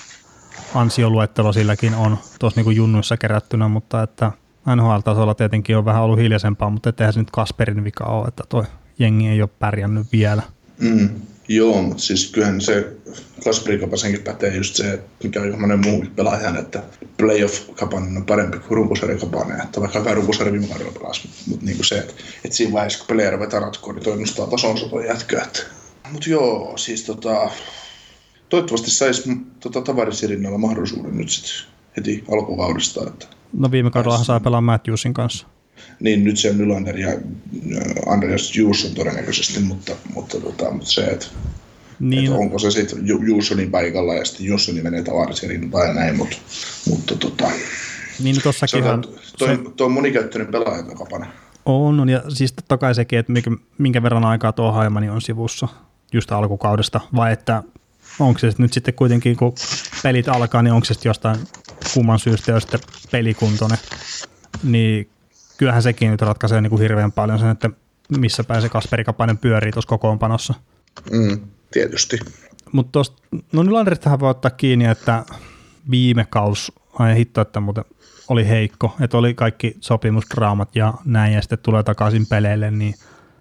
ansioluettelo 0.74 1.52
silläkin 1.52 1.94
on 1.94 2.18
tuossa 2.38 2.60
niin 2.60 2.76
junnuissa 2.76 3.16
kerättynä, 3.16 3.68
mutta 3.68 4.02
että 4.02 4.32
NHL-tasolla 4.76 5.34
tietenkin 5.34 5.76
on 5.76 5.84
vähän 5.84 6.02
ollut 6.02 6.18
hiljaisempaa, 6.18 6.70
mutta 6.70 6.88
etteihän 6.88 7.12
se 7.12 7.20
nyt 7.20 7.30
Kasperin 7.30 7.84
vika 7.84 8.04
ole, 8.04 8.28
että 8.28 8.44
toi 8.48 8.64
jengi 8.98 9.28
ei 9.28 9.42
ole 9.42 9.50
pärjännyt 9.58 10.06
vielä. 10.12 10.42
Mm, 10.78 11.10
joo, 11.48 11.82
mutta 11.82 12.02
siis 12.02 12.30
kyllähän 12.32 12.60
se 12.60 12.96
Kasperin 13.44 13.80
kapasenkin 13.80 14.22
pätee 14.22 14.56
just 14.56 14.74
se, 14.74 14.92
että 14.92 15.10
mikä 15.22 15.40
on 15.40 15.60
monen 15.60 15.80
muu 15.80 16.04
pelaajan, 16.16 16.56
että 16.56 16.82
playoff-kapanen 17.16 18.16
on 18.16 18.26
parempi 18.26 18.58
kuin 18.58 18.76
runkosarjakapanen, 18.76 19.60
että 19.60 19.80
vaikka 19.80 20.14
runkosarja 20.14 20.52
viime 20.52 20.66
kaudella 20.66 20.92
pelasi, 20.92 21.28
mutta 21.48 21.64
niin 21.66 21.76
kuin 21.76 21.86
se, 21.86 21.98
että, 21.98 22.14
että 22.44 22.56
siinä 22.56 22.72
vaiheessa 22.72 22.98
kun 22.98 23.06
pelejä 23.06 23.30
ruvetaan 23.30 23.62
ratkoa, 23.62 23.92
niin 23.92 24.04
toi 24.04 24.20
nostaa 24.20 24.46
tasonsa 24.46 24.88
toi 24.88 25.06
jätkä. 25.06 25.46
Mutta 26.12 26.30
joo, 26.30 26.76
siis 26.76 27.02
tota, 27.02 27.50
toivottavasti 28.52 28.90
saisi 28.90 29.30
tota, 29.60 29.80
tavarisirinnoilla 29.80 30.58
mahdollisuuden 30.58 31.16
nyt 31.16 31.30
sitten 31.30 31.72
heti 31.96 32.24
alkukaudesta. 32.32 33.00
Että 33.06 33.26
no 33.52 33.70
viime 33.70 33.90
kaudella 33.90 34.24
sai 34.24 34.40
pelaa 34.40 34.60
Matthewsin 34.60 35.14
kanssa. 35.14 35.46
Niin, 36.00 36.24
nyt 36.24 36.36
se 36.36 36.50
on 36.50 36.58
Nylander 36.58 36.98
ja 36.98 37.08
äh, 37.08 38.12
Andreas 38.12 38.56
Juusson 38.56 38.94
todennäköisesti, 38.94 39.60
mutta, 39.60 39.92
mutta, 40.14 40.40
tota, 40.40 40.70
mutta 40.70 40.90
se, 40.90 41.04
että 41.04 41.26
niin. 42.00 42.24
Että 42.24 42.38
onko 42.38 42.58
se 42.58 42.70
sitten 42.70 43.06
Juussonin 43.06 43.70
paikalla 43.70 44.14
ja 44.14 44.24
sitten 44.24 44.46
Juussoni 44.46 44.82
menee 44.82 45.02
tavarisirinnoilla 45.02 45.88
ja 45.88 45.94
näin, 45.94 46.16
mutta, 46.16 46.36
mutta 46.88 47.16
tota, 47.16 47.50
niin, 48.22 48.36
no 48.36 48.42
tossakin 48.42 48.84
on, 48.84 49.02
toi, 49.38 49.48
se... 49.48 49.58
toi 49.76 49.84
on 49.84 49.92
monikäyttöinen 49.92 50.52
pelaaja 50.52 50.82
kapana. 50.82 51.26
On, 51.66 52.00
on, 52.00 52.08
ja 52.08 52.22
siis 52.28 52.52
totta 52.52 52.78
kai 52.78 52.94
sekin, 52.94 53.18
että 53.18 53.32
minkä, 53.32 53.50
minkä 53.78 54.02
verran 54.02 54.24
aikaa 54.24 54.52
tuo 54.52 54.72
Haimani 54.72 55.08
on 55.08 55.20
sivussa 55.20 55.68
just 56.12 56.32
alkukaudesta, 56.32 57.00
vai 57.16 57.32
että 57.32 57.62
onko 58.18 58.38
se 58.38 58.52
nyt 58.58 58.72
sitten 58.72 58.94
kuitenkin, 58.94 59.36
kun 59.36 59.54
pelit 60.02 60.28
alkaa, 60.28 60.62
niin 60.62 60.72
onko 60.72 60.84
se 60.84 60.94
jostain 61.04 61.36
kumman 61.94 62.18
syystä 62.18 62.52
jo 62.52 62.60
sitten 62.60 62.80
pelikuntoinen, 63.10 63.78
niin 64.62 65.10
kyllähän 65.58 65.82
sekin 65.82 66.10
nyt 66.10 66.22
ratkaisee 66.22 66.60
niin 66.60 66.70
kuin 66.70 66.82
hirveän 66.82 67.12
paljon 67.12 67.38
sen, 67.38 67.48
että 67.48 67.70
missä 68.18 68.44
pääsee 68.44 68.70
Kasperi 68.70 69.04
Kapainen 69.04 69.38
pyörii 69.38 69.72
tuossa 69.72 69.88
kokoonpanossa. 69.88 70.54
Mm, 71.12 71.40
tietysti. 71.70 72.18
Mutta 72.72 72.92
tuosta, 72.92 73.22
no 73.52 73.62
Nylanderistahan 73.62 74.20
voi 74.20 74.30
ottaa 74.30 74.50
kiinni, 74.50 74.84
että 74.84 75.24
viime 75.90 76.26
kaus, 76.30 76.72
ai 76.98 77.16
hitto, 77.16 77.40
että 77.40 77.60
muuten 77.60 77.84
oli 78.28 78.48
heikko, 78.48 78.96
että 79.00 79.18
oli 79.18 79.34
kaikki 79.34 79.76
sopimusdraamat 79.80 80.76
ja 80.76 80.94
näin, 81.04 81.34
ja 81.34 81.42
sitten 81.42 81.58
tulee 81.58 81.82
takaisin 81.82 82.26
peleille, 82.26 82.70
niin 82.70 82.94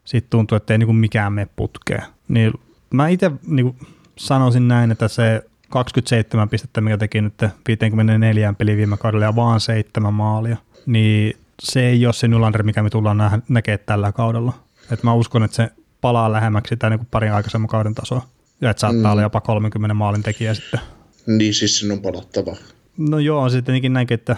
sitten 0.05 0.29
tuntuu, 0.29 0.55
että 0.55 0.73
ei 0.73 0.77
niinku 0.77 0.93
mikään 0.93 1.33
mene 1.33 1.47
putkeen. 1.55 2.03
Niin 2.27 2.53
mä 2.93 3.07
itse 3.07 3.31
niinku 3.47 3.75
sanoisin 4.21 4.67
näin, 4.67 4.91
että 4.91 5.07
se 5.07 5.43
27 5.69 6.49
pistettä, 6.49 6.81
mikä 6.81 6.97
teki 6.97 7.21
nyt 7.21 7.33
54 7.67 8.53
peli 8.57 8.77
viime 8.77 8.97
kaudella 8.97 9.25
ja 9.25 9.35
vaan 9.35 9.59
seitsemän 9.59 10.13
maalia, 10.13 10.57
niin 10.85 11.37
se 11.61 11.87
ei 11.87 12.05
ole 12.05 12.13
se 12.13 12.27
Nylander, 12.27 12.63
mikä 12.63 12.83
me 12.83 12.89
tullaan 12.89 13.17
nä- 13.17 13.41
näkemään 13.49 13.79
tällä 13.85 14.11
kaudella. 14.11 14.53
Et 14.91 15.03
mä 15.03 15.13
uskon, 15.13 15.43
että 15.43 15.55
se 15.55 15.69
palaa 16.01 16.31
lähemmäksi 16.31 16.69
sitä 16.69 16.89
niin 16.89 17.07
parin 17.11 17.33
aikaisemman 17.33 17.67
kauden 17.67 17.95
tasoa. 17.95 18.27
Ja 18.61 18.69
että 18.69 18.81
saattaa 18.81 19.03
mm. 19.03 19.11
olla 19.11 19.21
jopa 19.21 19.41
30 19.41 19.93
maalin 19.93 20.23
tekijä 20.23 20.53
sitten. 20.53 20.79
Niin 21.27 21.53
siis 21.53 21.79
sen 21.79 21.91
on 21.91 22.01
palattava. 22.01 22.55
No 22.97 23.19
joo, 23.19 23.49
sitten 23.49 23.63
tietenkin 23.63 23.93
näinkin, 23.93 24.15
että, 24.15 24.35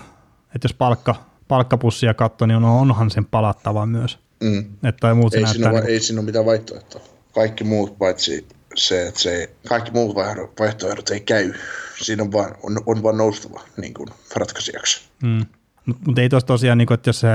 että 0.55 0.65
jos 0.65 0.73
palkka, 0.73 1.15
palkkapussia 1.47 2.13
katsoo, 2.13 2.45
niin 2.47 2.57
on, 2.57 2.63
onhan 2.63 3.11
sen 3.11 3.25
palattava 3.25 3.85
myös. 3.85 4.19
Mm. 4.43 4.65
Että 4.83 5.13
muut 5.13 5.33
Ei, 5.33 5.47
siinä 5.47 5.71
niin 5.71 5.85
ei 5.85 5.99
siinä 5.99 6.19
ole 6.19 6.25
mitään 6.25 6.45
vaihtoehtoa. 6.45 7.01
Kaikki 7.33 7.63
muut 7.63 7.97
paitsi 7.97 8.47
se, 8.75 9.07
että 9.07 9.19
se, 9.19 9.49
kaikki 9.67 9.91
muut 9.91 10.15
vaihtoehdot 10.59 11.09
ei 11.09 11.19
käy. 11.19 11.53
Siinä 12.01 12.23
on 12.23 12.31
vaan, 12.31 12.55
on, 12.63 12.77
on 12.85 13.03
vaan 13.03 13.17
noustava 13.17 13.61
niin 13.77 13.93
kuin 13.93 14.09
ratkaisijaksi. 14.35 15.01
Mm. 15.23 15.45
Mutta 15.85 16.03
mut 16.07 16.19
ei 16.19 16.29
tuossa 16.29 16.47
tosiaan, 16.47 16.77
niin 16.77 16.87
kun, 16.87 16.95
että 16.95 17.09
jos 17.09 17.19
se 17.19 17.27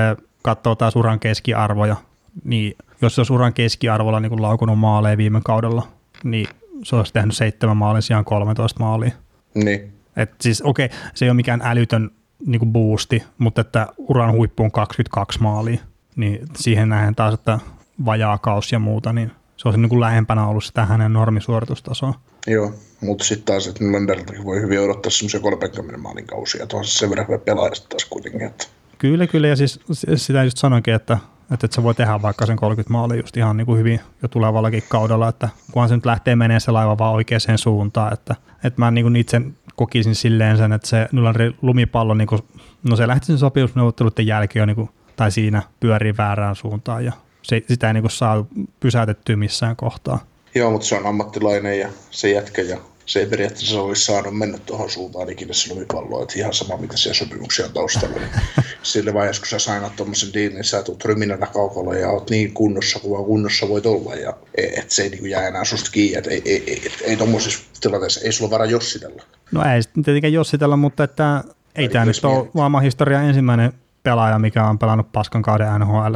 katsoo 0.43 0.75
taas 0.75 0.97
uran 0.97 1.21
keskiarvoja, 1.21 1.97
niin 2.45 2.77
jos 3.03 3.15
se 3.15 3.21
olisi 3.21 3.33
uran 3.33 3.53
keskiarvolla 3.53 4.21
niin 4.21 4.43
laukunut 4.43 4.79
maaleja 4.79 5.17
viime 5.17 5.41
kaudella, 5.45 5.89
niin 6.25 6.47
se 6.85 6.97
olisi 6.97 7.13
tehnyt 7.13 7.37
seitsemän 7.37 7.77
maalin 7.77 8.03
sijaan 8.03 8.25
13 8.25 8.81
maalia. 8.81 9.11
Niin. 9.55 9.93
Et 10.17 10.31
siis 10.41 10.63
okei, 10.63 10.87
okay, 10.87 10.99
se 11.15 11.25
ei 11.25 11.31
ole 11.31 11.37
mikään 11.37 11.63
älytön 11.65 12.11
niin 12.47 12.59
kuin 12.59 12.73
boosti, 12.73 13.23
mutta 13.39 13.61
että 13.61 13.87
uran 13.97 14.33
huippu 14.33 14.63
on 14.63 14.73
22 14.73 15.43
maalia, 15.43 15.81
niin 16.17 16.41
siihen 16.57 16.89
nähen 16.89 17.15
taas, 17.15 17.35
että 17.35 17.59
vajaa 18.05 18.39
kaus 18.39 18.73
ja 18.73 18.79
muuta, 18.79 19.13
niin 19.13 19.33
se 19.59 19.69
olisi 19.69 19.81
niin 19.81 19.89
kuin 19.89 20.01
lähempänä 20.01 20.47
ollut 20.47 20.65
sitä 20.65 20.85
hänen 20.85 21.13
normisuoritustasoa. 21.13 22.15
Joo, 22.47 22.73
mutta 23.01 23.25
sitten 23.25 23.45
taas, 23.45 23.67
että 23.67 23.85
Nylanderiltakin 23.85 24.45
voi 24.45 24.61
hyvin 24.61 24.81
odottaa 24.81 25.11
semmoisia 25.11 25.41
30 25.41 25.99
maalin 25.99 26.27
kausia. 26.27 26.67
Tuohon 26.67 26.85
se 26.85 26.99
sen 26.99 27.11
verran 27.11 27.27
hyvä 27.29 27.39
pelaaja 27.39 27.73
taas 27.89 28.05
kuitenkin. 28.05 28.43
Että. 28.43 28.67
Kyllä, 28.99 29.27
kyllä, 29.27 29.49
ja 29.49 29.57
siis 29.57 29.81
sitä 30.15 30.45
just 30.45 30.59
sanoinkin, 30.59 30.95
että, 30.95 31.19
että, 31.43 31.67
että 31.67 31.75
se 31.75 31.83
voi 31.83 31.95
tehdä 31.95 32.23
vaikka 32.23 32.47
sen 32.47 32.57
30 32.57 32.93
maalia 32.93 33.21
just 33.21 33.37
ihan 33.37 33.57
niin 33.57 33.67
kuin 33.67 33.79
hyvin 33.79 34.01
jo 34.23 34.29
tulevallakin 34.29 34.83
kaudella, 34.89 35.29
että 35.29 35.49
kunhan 35.73 35.89
se 35.89 35.95
nyt 35.95 36.07
lähtee 36.07 36.37
menemään 36.37 36.61
se 36.61 36.71
laiva 36.71 36.99
vaan 36.99 37.15
oikeaan 37.15 37.59
suuntaan, 37.59 38.13
että, 38.13 38.35
että 38.65 38.81
mä 38.81 38.91
niin 38.91 39.05
kuin 39.05 39.17
itse 39.17 39.41
kokisin 39.77 40.15
silleen 40.15 40.57
sen, 40.57 40.73
että 40.73 40.89
se 40.89 41.09
Nylanderin 41.13 41.57
lumipallo, 41.63 42.15
niin 42.15 42.29
kuin, 42.29 42.43
no 42.89 42.97
se 42.97 43.09
lähti 43.09 43.27
sen 43.27 43.39
sopimusneuvotteluiden 43.39 44.27
jälkeen 44.27 44.61
jo 44.61 44.67
niin 44.67 44.77
kuin, 44.77 44.91
tai 45.17 45.31
siinä 45.31 45.63
pyörii 45.81 46.17
väärään 46.17 46.57
suuntaan 46.57 47.05
ja 47.05 47.13
se, 47.49 47.63
sitä 47.69 47.87
ei 47.87 47.95
niin 47.95 48.03
kuin 48.03 48.11
saa 48.11 48.47
pysäytettyä 48.81 49.37
missään 49.37 49.77
kohtaa. 49.77 50.25
Joo, 50.55 50.71
mutta 50.71 50.87
se 50.87 50.95
on 50.95 51.07
ammattilainen 51.07 51.79
ja 51.79 51.89
se 52.11 52.31
jätkä 52.31 52.63
ja 52.63 52.79
se 53.07 53.21
ei 53.21 53.27
periaatteessa 53.27 53.81
olisi 53.81 54.05
saanut 54.05 54.39
mennä 54.39 54.59
tuohon 54.59 54.91
suuntaan 54.91 55.31
ikinä 55.31 55.53
se 55.53 55.75
lumipallo, 55.75 56.23
että 56.23 56.39
ihan 56.39 56.55
sama 56.55 56.77
mitä 56.77 56.97
siellä 56.97 57.15
sopimuksia 57.15 57.67
on 57.67 57.73
taustalla. 57.73 58.17
Niin 58.17 58.31
sillä 58.83 59.15
vaiheessa, 59.15 59.43
kun 59.43 59.49
sä 59.49 59.59
sainat 59.59 59.97
tuommoisen 59.97 60.33
diilin, 60.35 60.55
niin 60.55 60.65
sä 60.65 60.83
tulet 60.83 61.05
ryminänä 61.05 61.47
kaukolla 61.47 61.95
ja 61.95 62.11
oot 62.11 62.31
niin 62.31 62.55
kunnossa 62.55 62.99
kuin 63.01 63.25
kunnossa 63.25 63.69
voit 63.69 63.87
olla 63.87 64.15
ja 64.15 64.33
et 64.55 64.91
se 64.91 65.03
ei 65.03 65.11
niin 65.11 65.31
jää 65.31 65.49
enää 65.49 65.65
susta 65.65 65.91
kiinni, 65.91 66.19
että 66.19 66.31
ei, 66.31 66.43
ei, 66.45 66.65
ei, 66.67 66.83
ei, 66.83 66.93
ei 67.05 67.17
tuommoisessa 67.17 67.65
tilanteessa, 67.81 68.21
ei 68.21 68.33
sulla 68.33 68.51
varaa 68.51 68.67
jossitella. 68.67 69.23
No 69.53 69.65
ei 69.65 69.83
sitten 69.83 70.03
tietenkään 70.03 70.33
jossitella, 70.33 70.77
mutta 70.77 71.05
että 71.05 71.45
ei 71.75 71.89
tämä 71.89 72.05
nyt 72.05 72.25
ole 72.25 72.83
historian 72.83 73.25
ensimmäinen 73.25 73.73
pelaaja, 74.03 74.39
mikä 74.39 74.65
on 74.65 74.79
pelannut 74.79 75.13
paskan 75.13 75.43
kauden 75.43 75.81
nhl 75.81 76.15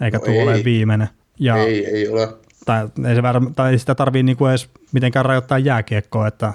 eikä 0.00 0.18
No 0.18 0.24
tule 0.24 0.42
ole 0.42 0.54
ei. 0.54 0.64
viimeinen. 0.64 1.08
Ja, 1.38 1.56
Ei, 1.56 1.86
ei 1.86 2.08
ole. 2.08 2.28
tai, 2.66 2.88
ei 3.08 3.14
se 3.14 3.22
väärä, 3.22 3.40
tai 3.56 3.78
sitä 3.78 3.94
tarvii 3.94 4.22
niinku 4.22 4.46
edes 4.46 4.68
mitenkään 4.92 5.24
rajoittaa 5.24 5.58
jääkiekkoa, 5.58 6.28
että 6.28 6.52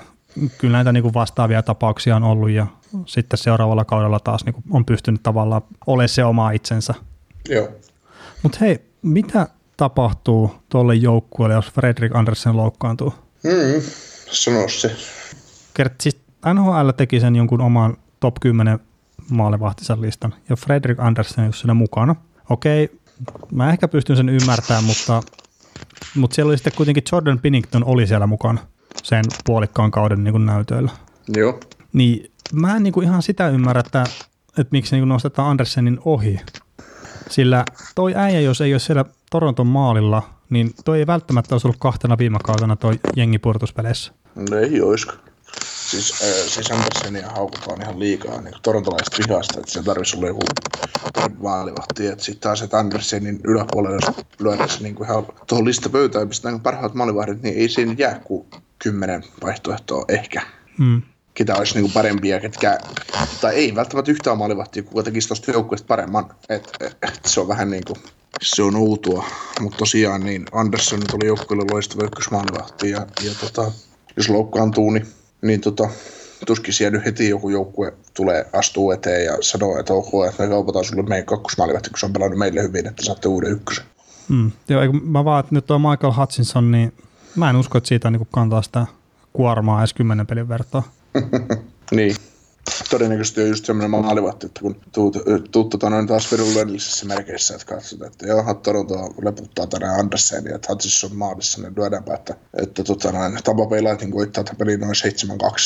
kyllä 0.57 0.71
näitä 0.71 0.91
niinku 0.91 1.13
vastaavia 1.13 1.63
tapauksia 1.63 2.15
on 2.15 2.23
ollut 2.23 2.49
ja 2.49 2.67
sitten 3.05 3.37
seuraavalla 3.37 3.85
kaudella 3.85 4.19
taas 4.19 4.45
niinku 4.45 4.61
on 4.71 4.85
pystynyt 4.85 5.23
tavallaan 5.23 5.61
olemaan 5.87 6.09
se 6.09 6.23
oma 6.25 6.51
itsensä. 6.51 6.93
Joo. 7.49 7.69
Mutta 8.43 8.57
hei, 8.61 8.79
mitä 9.01 9.47
tapahtuu 9.77 10.55
tuolle 10.69 10.95
joukkueelle, 10.95 11.55
jos 11.55 11.71
Fredrik 11.71 12.15
Andersen 12.15 12.57
loukkaantuu? 12.57 13.13
Mm, 13.43 13.81
sano 14.31 14.67
se. 14.67 14.95
Kert, 15.73 16.01
siis 16.01 16.17
NHL 16.53 16.89
teki 16.97 17.19
sen 17.19 17.35
jonkun 17.35 17.61
oman 17.61 17.97
top 18.19 18.35
10 18.41 18.79
maalivahtinsa 19.29 20.01
listan, 20.01 20.33
ja 20.49 20.55
Fredrik 20.55 20.99
Andersen 20.99 21.45
ole 21.45 21.53
siinä 21.53 21.73
mukana. 21.73 22.15
Okei, 22.49 22.98
mä 23.51 23.69
ehkä 23.69 23.87
pystyn 23.87 24.17
sen 24.17 24.29
ymmärtämään, 24.29 24.83
mutta, 24.83 25.23
mutta 26.15 26.35
siellä 26.35 26.49
oli 26.49 26.57
sitten 26.57 26.73
kuitenkin 26.75 27.03
Jordan 27.11 27.39
Pinnington 27.39 27.83
oli 27.83 28.07
siellä 28.07 28.27
mukana 28.27 28.61
sen 29.03 29.25
puolikkaan 29.45 29.91
kauden 29.91 30.23
niin 30.23 30.45
näytöillä. 30.45 30.91
Joo. 31.27 31.59
Niin 31.93 32.31
mä 32.53 32.75
en 32.75 32.83
niin 32.83 32.93
kuin 32.93 33.03
ihan 33.03 33.21
sitä 33.21 33.49
ymmärrä, 33.49 33.79
että, 33.79 34.03
että 34.49 34.71
miksi 34.71 34.95
niin 34.95 35.01
kuin 35.01 35.09
nostetaan 35.09 35.49
Andersenin 35.49 35.99
ohi. 36.05 36.39
Sillä 37.29 37.65
toi 37.95 38.13
äijä, 38.15 38.39
jos 38.39 38.61
ei 38.61 38.73
ole 38.73 38.79
siellä 38.79 39.05
Toronton 39.31 39.67
maalilla, 39.67 40.23
niin 40.49 40.71
toi 40.85 40.99
ei 40.99 41.07
välttämättä 41.07 41.55
olisi 41.55 41.67
ollut 41.67 41.79
kahtena 41.79 42.17
viime 42.17 42.39
kautena 42.43 42.75
toi 42.75 42.99
jengi 43.15 43.39
pudotuspeleissä. 43.39 44.13
No 44.35 44.57
ei 44.57 44.81
oisko. 44.81 45.13
Siis, 45.89 46.11
äh, 46.11 46.47
siis 46.47 46.71
Andersenia 46.71 47.29
haukutaan 47.29 47.81
ihan 47.81 47.99
liikaa 47.99 48.41
niin 48.41 48.53
torontolaisesta 48.61 49.17
vihasta, 49.27 49.59
että 49.59 49.71
se 49.71 49.83
tarvitsisi 49.83 50.17
olla 50.17 50.27
joku 50.27 50.41
maalivahti. 51.39 52.03
Sitten 52.03 52.39
taas, 52.39 52.61
että 52.61 52.77
Andersenin 52.77 53.39
yläpuolelle, 53.43 53.97
jos 54.05 54.25
lyödään 54.39 54.69
niin 54.79 54.95
kuin 54.95 55.09
ihan 55.09 55.25
tuohon 55.47 55.65
listapöytään, 55.65 56.29
nämä 56.43 56.59
parhaat 56.59 56.93
maalivahdit, 56.93 57.43
niin 57.43 57.57
ei 57.57 57.69
siinä 57.69 57.95
jää 57.97 58.21
kuin 58.23 58.47
kymmenen 58.79 59.23
vaihtoehtoa 59.43 60.05
ehkä. 60.07 60.41
Mm. 60.77 61.01
Ketä 61.33 61.55
olisi 61.55 61.73
niin 61.73 61.83
kuin 61.83 61.93
parempia, 61.93 62.39
ketkä, 62.39 62.77
tai 63.41 63.55
ei 63.55 63.75
välttämättä 63.75 64.11
yhtään 64.11 64.37
maalivahtia, 64.37 64.83
kuka 64.83 65.03
tekisi 65.03 65.27
tuosta 65.27 65.51
joukkueesta 65.51 65.87
paremman. 65.87 66.25
Et, 66.49 66.69
et, 66.79 66.97
et, 67.01 67.19
se 67.25 67.39
on 67.39 67.47
vähän 67.47 67.71
niin 67.71 67.83
kuin, 67.87 67.97
se 68.41 68.63
on 68.63 68.75
outoa. 68.75 69.25
Mutta 69.59 69.77
tosiaan 69.77 70.21
niin 70.21 70.45
Andersson 70.51 70.99
nyt 70.99 71.13
oli 71.13 71.27
joukkueelle 71.27 71.65
loistava 71.71 72.03
ykkösmaalivahti 72.03 72.89
ja, 72.89 73.07
ja 73.23 73.31
tota, 73.41 73.71
jos 74.17 74.29
loukkaantuu, 74.29 74.91
niin, 74.91 75.07
niin 75.41 75.61
tota, 75.61 75.89
tuskin 76.45 76.73
siellä 76.73 76.97
nyt 76.97 77.05
heti 77.05 77.29
joku 77.29 77.49
joukkue 77.49 77.93
tulee, 78.13 78.45
astuu 78.53 78.91
eteen 78.91 79.25
ja 79.25 79.37
sanoo, 79.41 79.79
että 79.79 79.93
ok, 79.93 80.09
että 80.29 80.43
me 80.43 80.49
kaupataan 80.49 80.85
sulle 80.85 81.03
meidän 81.03 81.25
kakkosmaalivahti, 81.25 81.89
kun 81.89 81.99
se 81.99 82.05
on 82.05 82.13
pelannut 82.13 82.39
meille 82.39 82.63
hyvin, 82.63 82.87
että 82.87 83.05
saatte 83.05 83.27
uuden 83.27 83.51
ykkösen. 83.51 83.85
Mm. 84.29 84.51
Joo, 84.69 84.81
mä 85.03 85.25
vaan, 85.25 85.39
että 85.39 85.55
nyt 85.55 85.65
tuo 85.65 85.79
Michael 85.79 86.13
Hutchinson, 86.17 86.71
niin 86.71 86.93
mä 87.35 87.49
en 87.49 87.55
usko, 87.55 87.77
että 87.77 87.87
siitä 87.87 88.11
niin 88.11 88.27
kantaa 88.31 88.61
sitä 88.61 88.85
kuormaa 89.33 89.81
edes 89.81 89.93
kymmenen 89.93 90.27
pelin 90.27 90.49
vertaa. 90.49 90.83
Niin. 91.91 92.15
Todennäköisesti 92.89 93.41
on 93.41 93.47
just 93.47 93.65
semmoinen 93.65 93.91
maalivahti, 93.91 94.45
että 94.45 94.61
kun 94.61 94.81
tuut, 94.91 95.17
tuut 95.51 95.69
tota 95.69 95.89
noin 95.89 96.07
taas 96.07 96.31
virullisissa 96.31 97.05
merkeissä, 97.05 97.53
että 97.55 97.65
katsotaan, 97.65 98.11
että 98.11 98.27
joo, 98.27 98.53
Toronto 98.53 99.13
leputtaa 99.21 99.67
tänään 99.67 99.99
Andersen 99.99 100.45
ja 100.45 100.55
että 100.55 100.67
Hutchison 100.69 101.15
maalissa, 101.15 101.61
niin 101.61 101.73
lyödäänpä, 101.77 102.13
että, 102.13 102.35
että 102.61 102.83
tota 102.83 103.11
noin, 103.11 103.39
Tampa 103.43 103.65
Bay 103.65 103.83
Lightning 103.83 104.13
voittaa 104.13 104.43
tämän 104.43 104.57
pelin 104.57 104.79
noin 104.79 104.93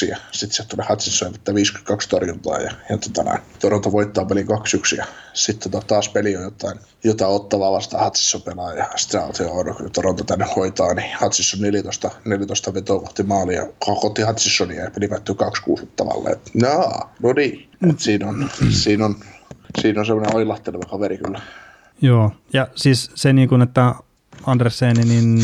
7-2 0.06 0.10
ja 0.10 0.18
sitten 0.32 0.56
sieltä 0.56 0.70
tulee 0.70 0.86
Hutchison 0.90 1.36
että 1.36 1.54
52 1.54 2.10
torjuntaa 2.10 2.58
ja, 2.58 2.72
ja 2.90 2.98
tota 2.98 3.24
noin, 3.24 3.40
Toronto 3.60 3.92
voittaa 3.92 4.26
pelin 4.26 4.48
2-1 4.48 4.98
ja 4.98 5.06
sitten 5.34 5.72
tota, 5.72 5.88
taas 5.88 6.10
peli 6.10 6.38
on 6.38 6.44
jotain, 6.44 6.80
jotain 7.04 7.32
ottavaa 7.32 7.72
vasta 7.72 8.04
Hutchison 8.04 8.42
pelaa 8.42 8.74
ja 8.74 8.90
sitten 8.96 9.22
on, 9.22 9.66
no, 9.66 9.74
kun 9.74 9.92
Toronto 9.92 10.24
tänne 10.24 10.46
hoitaa, 10.56 10.94
niin 10.94 11.12
Hutchison 11.22 11.62
14, 11.62 12.12
14 12.26 12.74
vetoa 12.74 13.00
kohti 13.00 13.24
maalia, 13.24 13.68
kokotti 13.80 14.22
Hutchisonia 14.22 14.84
ja 14.84 14.92
peli 14.92 15.08
päättyy 15.08 15.36
2-6 15.80 15.86
tavalla, 15.96 16.30
että 16.30 16.52
no, 16.54 16.92
no 17.24 17.34
niin, 17.34 17.70
Et 17.90 18.00
siinä 18.00 18.28
on, 18.28 18.50
siinä 18.70 19.06
on, 19.06 19.16
siinä 19.82 20.00
on 20.00 20.06
semmoinen 20.06 20.36
oilahteleva 20.36 20.84
kaveri 20.90 21.18
kyllä. 21.18 21.42
Joo, 22.02 22.32
ja 22.54 22.68
siis 22.76 23.12
se 23.16 23.34
niin 23.34 23.50
kuin, 23.50 23.62
että 23.62 23.96
Andersen, 24.46 24.96
niin 24.96 25.44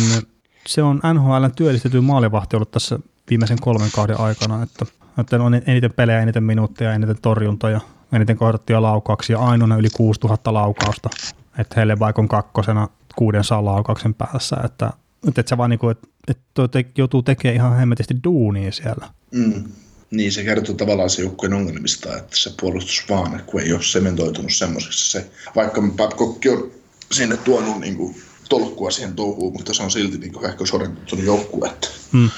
se 0.67 0.83
on 0.83 1.01
NHL 1.13 1.45
työllistetty 1.55 2.01
maalivahti 2.01 2.55
ollut 2.55 2.71
tässä 2.71 2.99
viimeisen 3.29 3.57
kolmen 3.61 3.89
kauden 3.95 4.19
aikana, 4.19 4.63
että, 4.63 4.85
että 5.17 5.43
on 5.43 5.53
eniten 5.53 5.93
pelejä, 5.93 6.19
eniten 6.19 6.43
minuutteja, 6.43 6.93
eniten 6.93 7.17
torjuntoja, 7.21 7.81
eniten 8.11 8.37
kohdattuja 8.37 8.81
laukauksia, 8.81 9.39
ainoana 9.39 9.77
yli 9.77 9.89
6000 9.89 10.53
laukausta, 10.53 11.09
että 11.57 11.75
heille 11.75 11.99
vaikka 11.99 12.21
on 12.21 12.27
kakkosena 12.27 12.87
600 13.15 13.65
laukauksen 13.65 14.13
päässä, 14.13 14.57
että, 14.65 14.93
että 15.27 15.43
se 15.45 15.57
vaan 15.57 15.69
niin 15.69 15.79
kuin, 15.79 15.91
että 15.91 16.07
että 16.27 16.83
joutuu 16.97 17.23
tekemään 17.23 17.55
ihan 17.55 17.77
hemmetisti 17.77 18.15
duunia 18.23 18.71
siellä. 18.71 19.07
Mm. 19.31 19.63
Niin, 20.11 20.31
se 20.31 20.43
kertoo 20.43 20.75
tavallaan 20.75 21.09
se 21.09 21.21
joukkueen 21.21 21.53
ongelmista, 21.53 22.17
että 22.17 22.37
se 22.37 22.51
puolustus 22.61 23.03
vaan, 23.09 23.43
kun 23.45 23.61
ei 23.61 23.73
ole 23.73 23.83
sementoitunut 23.83 24.53
semmoiseksi 24.53 25.11
se, 25.11 25.29
vaikka 25.55 25.81
Babcock 25.95 26.45
on 26.51 26.71
sinne 27.11 27.37
tuonut 27.37 27.79
niin 27.79 27.95
kuin, 27.95 28.15
tolkkua 28.49 28.91
siihen 28.91 29.15
touhuun, 29.15 29.53
mutta 29.53 29.73
se 29.73 29.83
on 29.83 29.91
silti 29.91 30.17
niin 30.17 30.33
kuin, 30.33 30.45
ehkä 30.45 30.65
sorjennuttunut 30.65 31.25
joukkue. 31.25 31.71
Mm. 32.11 32.29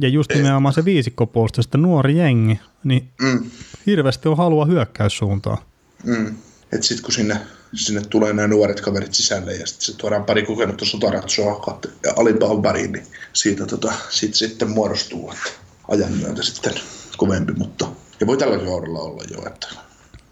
Ja 0.00 0.08
just 0.08 0.32
nimenomaan 0.34 0.74
se 0.74 0.84
viisikkopuolustus, 0.84 1.64
että 1.64 1.78
nuori 1.78 2.18
jengi, 2.18 2.60
niin 2.84 3.08
mm. 3.22 3.50
hirveästi 3.86 4.28
on 4.28 4.36
halua 4.36 4.64
hyökkäyssuuntaan. 4.64 5.58
Mm. 6.04 6.26
Että 6.72 6.86
sitten 6.86 7.04
kun 7.04 7.14
sinne, 7.14 7.40
sinne 7.74 8.00
tulee 8.00 8.32
nämä 8.32 8.48
nuoret 8.48 8.80
kaverit 8.80 9.14
sisälle 9.14 9.54
ja 9.54 9.66
sitten 9.66 9.86
se 9.86 9.96
tuodaan 9.96 10.24
pari 10.24 10.42
kokenutta 10.42 10.84
sotaratsoa 10.84 11.80
ja 12.04 12.12
alimpaan 12.16 12.62
väriin, 12.62 12.92
niin 12.92 13.06
siitä 13.32 13.66
tota, 13.66 13.92
sit, 14.10 14.34
sitten 14.34 14.70
muodostuu, 14.70 15.32
että 15.32 15.50
ajan 15.92 16.12
myötä 16.12 16.42
sitten 16.42 16.74
kovempi, 17.16 17.52
mutta 17.52 17.86
ja 18.20 18.26
voi 18.26 18.36
tällä 18.36 18.58
kaudella 18.58 18.98
olla 18.98 19.22
jo, 19.30 19.46
että 19.46 19.68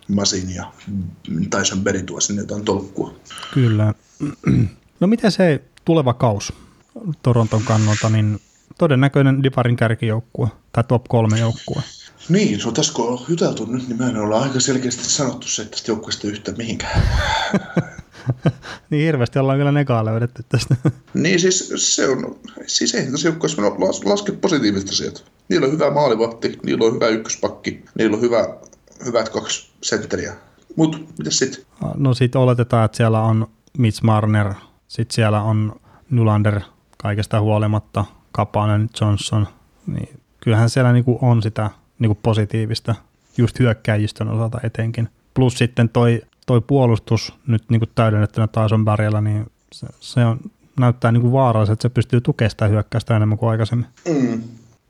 Masin 0.09 0.55
ja 0.55 0.73
Tyson 1.51 1.81
Berry 1.85 2.03
tuo 2.03 2.21
sinne 2.21 2.43
jotain 2.43 2.65
tolkkua. 2.65 3.15
Kyllä. 3.55 3.95
No 5.01 5.07
miten 5.07 5.33
se 5.33 5.63
tuleva 5.85 6.15
kaus 6.15 6.53
Toronton 7.23 7.63
kannalta, 7.63 8.09
niin 8.09 8.41
todennäköinen 8.79 9.43
Divarin 9.43 9.77
kärkijoukkue 9.77 10.49
tai 10.73 10.85
top 10.85 11.05
kolme 11.09 11.39
joukkue. 11.39 11.83
Niin, 12.29 12.61
no 12.65 12.73
tässä 12.73 12.93
kun 12.93 13.09
on 13.09 13.25
juteltu 13.29 13.65
nyt, 13.67 13.89
niin 13.89 13.99
meidän 13.99 14.17
ollaan 14.17 14.43
aika 14.43 14.61
selkeästi 14.61 15.05
sanottu 15.05 15.49
se, 15.49 15.63
että 15.63 15.71
tästä 15.71 15.91
joukkueesta 15.91 16.27
yhtä 16.27 16.53
mihinkään. 16.53 17.03
niin 18.91 19.07
hirveästi 19.07 19.39
ollaan 19.39 19.59
kyllä 19.59 19.73
negaa 19.73 20.05
löydetty 20.05 20.45
tästä. 20.49 20.77
niin 21.15 21.41
siis 21.41 21.73
se 21.77 22.09
on, 22.09 22.41
siis 22.67 22.95
ei 22.95 23.11
tässä 23.11 23.29
joukkueessa 23.29 23.63
las, 23.63 24.05
laske 24.05 24.33
positiivista 24.33 24.93
sieltä. 24.93 25.21
Niillä 25.51 25.67
on 25.67 25.73
hyvä 25.73 25.91
maalivahti, 25.91 26.59
niillä 26.67 26.85
on 26.87 26.95
hyvä 26.95 27.09
ykköspakki, 27.09 27.85
niillä 27.99 28.17
on 28.17 28.21
hyvä, 28.23 28.49
hyvät 29.05 29.29
kaksi 29.29 29.71
sentteriä. 29.83 30.35
Mutta 30.77 30.99
mitä 31.19 31.31
sitten? 31.31 31.65
No 31.97 32.15
sitten 32.15 32.41
oletetaan, 32.41 32.85
että 32.85 32.97
siellä 32.97 33.21
on 33.21 33.47
Mitch 33.79 34.03
Marner, 34.03 34.55
sitten 34.89 35.15
siellä 35.15 35.43
on 35.43 35.81
Nylander 36.11 36.61
kaikesta 36.99 37.41
huolimatta, 37.41 38.05
Kapanen, 38.33 38.91
Johnson, 39.01 39.49
niin 39.87 40.21
kyllähän 40.41 40.71
siellä 40.71 40.93
niinku 40.93 41.19
on 41.23 41.43
sitä 41.43 41.71
niinku 41.99 42.19
positiivista, 42.23 42.95
just 43.39 43.59
hyökkäjistön 43.59 44.29
osalta 44.29 44.61
etenkin. 44.63 45.09
Plus 45.35 45.55
sitten 45.59 45.89
toi, 45.89 46.23
toi 46.47 46.61
puolustus 46.61 47.35
nyt 47.47 47.63
niinku 47.69 47.87
täydennettynä 47.95 48.47
taas 48.47 48.73
on 48.73 48.85
Bärjällä, 48.85 49.21
niin 49.21 49.47
se, 49.73 49.87
se 50.01 50.25
on, 50.25 50.41
näyttää 50.81 51.13
niinku 51.13 51.33
vaaralliselta, 51.33 51.73
että 51.73 51.83
se 51.83 51.95
pystyy 51.95 52.21
tukemaan 52.21 52.51
sitä 52.51 52.67
hyökkäystä 52.67 53.17
enemmän 53.17 53.39
kuin 53.39 53.51
aikaisemmin. 53.51 53.87
Mm. 54.09 54.43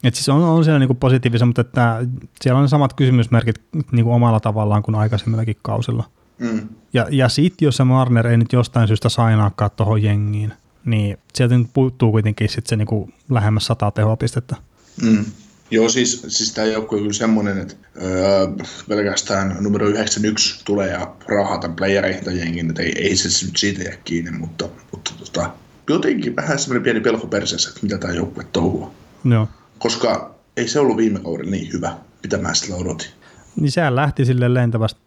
Et 0.04 0.14
siis 0.14 0.28
on, 0.28 0.42
on 0.42 0.64
siellä 0.64 0.78
niinku 0.78 0.94
positiivista, 0.94 1.46
mutta 1.46 1.60
että 1.60 2.06
siellä 2.40 2.58
on 2.58 2.64
ne 2.64 2.68
samat 2.68 2.92
kysymysmerkit 2.92 3.62
niinku 3.92 4.12
omalla 4.12 4.40
tavallaan 4.40 4.82
kuin 4.82 4.94
aikaisemmillakin 4.94 5.56
kausilla. 5.62 6.04
Mm. 6.38 6.68
Ja, 6.92 7.06
ja 7.10 7.28
sitten 7.28 7.66
jos 7.66 7.76
se 7.76 7.84
Marner 7.84 8.26
ei 8.26 8.36
nyt 8.36 8.52
jostain 8.52 8.88
syystä 8.88 9.08
sainaakaan 9.08 9.70
tuohon 9.76 10.02
jengiin, 10.02 10.52
niin 10.84 11.18
sieltä 11.34 11.58
nyt 11.58 11.70
puuttuu 11.74 12.12
kuitenkin 12.12 12.48
sit 12.48 12.66
se 12.66 12.76
niinku 12.76 13.10
lähemmäs 13.30 13.66
sata 13.66 13.90
tehopistettä. 13.90 14.56
Mm. 15.02 15.24
Joo, 15.70 15.88
siis, 15.88 16.24
siis 16.28 16.52
tämä 16.52 16.66
joukkue 16.66 16.96
on 16.96 17.02
kyllä 17.02 17.12
semmoinen, 17.12 17.58
että 17.58 17.74
öö, 18.02 18.46
pelkästään 18.88 19.56
numero 19.60 19.88
91 19.88 20.64
tulee 20.64 20.88
ja 20.88 21.14
raahata 21.28 21.68
playereihin 21.68 22.24
tai 22.24 22.38
jengin, 22.38 22.70
että 22.70 22.82
ei, 22.82 22.92
ei 22.98 23.16
se 23.16 23.46
nyt 23.46 23.56
siitä 23.56 23.82
jää 23.82 23.96
kiinni, 24.04 24.30
mutta, 24.30 24.68
mutta 24.92 25.12
tota, 25.18 25.50
jotenkin 25.88 26.36
vähän 26.36 26.58
semmoinen 26.58 26.82
pieni 26.82 27.00
pelko 27.00 27.26
perseessä, 27.26 27.68
että 27.68 27.80
mitä 27.82 27.98
tämä 27.98 28.14
joukkue 28.14 28.46
touhua. 28.52 28.92
Joo. 29.24 29.48
Koska 29.80 30.34
ei 30.56 30.68
se 30.68 30.80
ollut 30.80 30.96
viime 30.96 31.18
kaudella 31.18 31.50
niin 31.50 31.72
hyvä, 31.72 31.92
mitä 32.22 32.38
mä 32.38 32.54
sitä 32.54 32.76
odotin. 32.76 33.08
Niin 33.56 33.70
sehän 33.70 33.96
lähti 33.96 34.24
sille 34.24 34.54
lentävästi, 34.54 35.00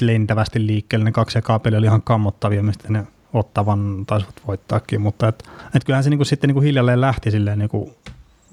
lentävästi 0.00 0.66
liikkeelle. 0.66 1.04
Ne 1.04 1.12
kaksi 1.12 1.38
ekaa 1.38 1.58
peliä 1.58 1.78
oli 1.78 1.86
ihan 1.86 2.02
kammottavia, 2.02 2.62
mistä 2.62 2.88
ne 2.88 3.06
ottavan 3.32 4.04
taisivat 4.06 4.34
voittaakin, 4.46 5.00
mutta 5.00 5.28
et, 5.28 5.48
et 5.74 5.84
kyllähän 5.84 6.04
se 6.04 6.10
niinku 6.10 6.24
sitten 6.24 6.48
niinku 6.48 6.60
hiljalleen 6.60 7.00
lähti 7.00 7.30
silleen 7.30 7.58
niinku 7.58 7.96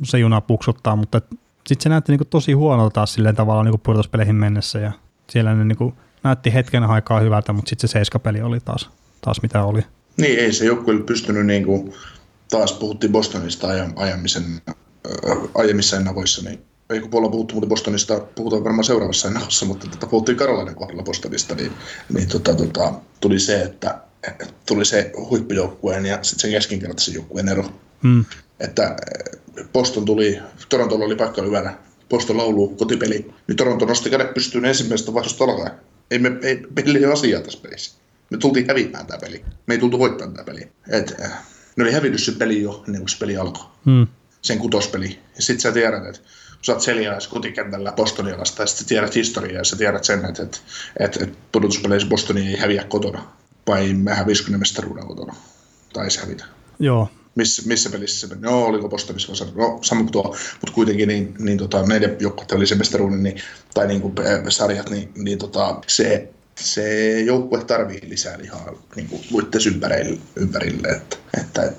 se 0.04 0.20
juna 0.20 0.41
puksuttaa, 0.41 0.96
mutta 0.96 1.22
sitten 1.67 1.84
se 1.84 1.89
näytti 1.89 2.12
niinku 2.12 2.26
tosi 2.26 2.54
huonolta 2.54 2.94
taas 2.94 3.13
silleen 3.13 3.36
tavallaan 3.36 3.65
niinku 3.65 3.82
pudotuspeleihin 3.84 4.36
mennessä 4.36 4.80
ja 4.80 4.91
siellä 5.30 5.54
ne 5.54 5.65
niinku 5.65 5.94
näytti 6.24 6.54
hetken 6.54 6.84
aikaa 6.84 7.20
hyvältä, 7.20 7.54
mutta 7.54 7.70
sitten 7.70 7.89
se 7.89 7.91
seiskapeli 7.91 8.41
oli 8.41 8.60
taas, 8.60 8.89
taas 9.22 9.41
mitä 9.41 9.63
oli. 9.63 9.82
Niin, 10.17 10.39
ei 10.39 10.54
se 10.54 10.65
joku 10.65 10.91
pystynyt 11.06 11.46
niinku, 11.46 11.96
taas 12.50 12.74
puhuttiin 12.74 13.12
Bostonista 13.12 13.67
ajamisen, 13.96 14.44
aiemmissa 15.56 15.98
ennavoissa, 15.98 16.41
niin 16.41 16.60
ei 16.89 17.00
kun 17.00 17.10
puolella 17.10 17.32
puhuttu 17.32 17.54
muuten 17.54 17.69
Bostonista, 17.69 18.19
puhutaan 18.19 18.63
varmaan 18.63 18.84
seuraavassa 18.84 19.28
ennavossa, 19.28 19.65
mutta 19.65 19.88
tota, 19.88 20.08
puhuttiin 20.08 20.38
Karolainen 20.38 20.76
kohdalla 20.76 21.04
Bostonista, 21.04 21.56
niin, 21.56 21.72
niin 22.13 22.28
tota, 22.28 22.56
tota, 22.56 22.93
tuli 23.19 23.39
se, 23.39 23.62
että 23.62 24.02
tuli 24.65 24.86
se 24.86 25.12
huippujoukkueen 25.30 26.06
ja 26.06 26.19
sitten 26.22 26.39
sen 26.39 26.52
keskinkertaisen 26.52 27.13
joukkueen 27.13 27.50
ero. 27.50 27.65
Hmm. 28.04 28.26
Että 28.60 28.95
eh, 29.58 29.65
Boston 29.74 30.06
tuli, 30.06 30.39
Torontolla 30.69 31.06
oli 31.06 31.15
paikka 31.15 31.41
hyvänä, 31.41 31.78
Boston 32.10 32.38
laulu, 32.38 32.67
kotipeli, 32.67 33.34
niin 33.48 33.56
Toronto 33.56 33.86
nosti 33.86 34.10
kädet 34.10 34.34
pystyyn 34.34 34.65
ensimmäisestä 34.65 35.13
vaihdosta 35.13 35.43
alkaen. 35.43 35.72
Ei 36.12 36.19
me, 36.19 36.32
ei, 36.41 36.62
meillä 36.76 37.00
ei 37.00 37.06
ole 37.06 37.13
asiaa 37.13 37.41
tässä 37.41 37.60
pelissä. 37.62 38.00
Me 38.30 38.38
tultiin 38.38 38.67
häviämään 38.67 39.06
tämä 39.06 39.19
peli. 39.19 39.45
Me 39.67 39.74
ei 39.74 39.80
tultu 39.80 40.00
voittamaan 40.00 40.34
tämä 40.34 40.45
peli. 40.45 40.72
Et, 40.89 41.15
eh, 41.19 41.32
ne 41.76 41.84
oli 41.84 41.91
hävitys 41.91 42.26
se 42.26 42.32
peli 42.32 42.62
jo 42.62 42.84
ennen 42.88 43.02
kuin 43.02 43.10
se 43.10 43.17
peli 43.19 43.38
alkoi. 43.38 43.65
Hmm. 43.86 44.08
Sen 44.41 44.60
kutospeli. 44.60 45.19
Ja 45.36 45.41
sitten 45.41 45.62
sä 45.62 45.71
tiedät, 45.71 46.06
että 46.06 46.21
sä 46.62 46.71
oot 46.71 46.82
Seliais 46.82 47.28
kotikentällä 47.28 47.91
Bostonialasta 47.91 48.63
ja 48.63 48.67
sitten 48.67 48.88
tiedät 48.88 49.15
historiaa 49.15 49.58
ja 49.58 49.63
sä 49.63 49.75
tiedät 49.75 50.04
sen, 50.04 50.25
että, 50.25 50.43
että, 50.43 50.58
että, 50.99 51.23
että 51.23 51.38
pudotuspeleissä 51.52 52.10
Bostoni 52.10 52.47
ei 52.47 52.58
häviä 52.58 52.84
kotona 52.84 53.39
vai 53.67 53.93
me 53.93 54.13
hävisikö 54.13 54.52
ne 54.52 54.58
mestaruuden 54.58 55.08
kotona? 55.08 55.36
Taisi 55.93 56.19
hävitä. 56.19 56.45
Joo. 56.80 57.10
Missä, 57.36 57.62
missä 57.65 57.89
pelissä 57.89 58.19
se 58.19 58.36
meni? 58.36 58.41
No, 58.41 58.65
oliko 58.65 58.89
Bostonissa 58.89 59.45
vai 59.45 59.54
No, 59.56 59.80
sama 59.82 60.02
kuin 60.02 60.12
tuo, 60.12 60.23
mutta 60.62 60.73
kuitenkin 60.73 61.08
niin, 61.08 61.34
niin 61.39 61.58
tota, 61.58 61.84
neljä 61.84 62.10
joukkuetta 62.19 62.56
oli 62.56 62.67
se 62.67 62.75
mestaruuden, 62.75 63.23
niin, 63.23 63.41
tai 63.73 63.88
niin 63.88 64.02
kuin 64.02 64.13
äh, 64.19 64.43
sarjat, 64.49 64.89
niin, 64.89 65.12
niin 65.15 65.38
tota, 65.38 65.82
se, 65.88 66.30
se 66.56 67.19
joukkue 67.21 67.63
tarvii 67.63 67.99
lisää 68.04 68.39
lihaa 68.39 68.71
niin 68.95 69.08
kuin 69.08 69.21
ympärille, 69.67 70.19
ympärille 70.36 70.88
että, 70.88 71.17
että 71.41 71.73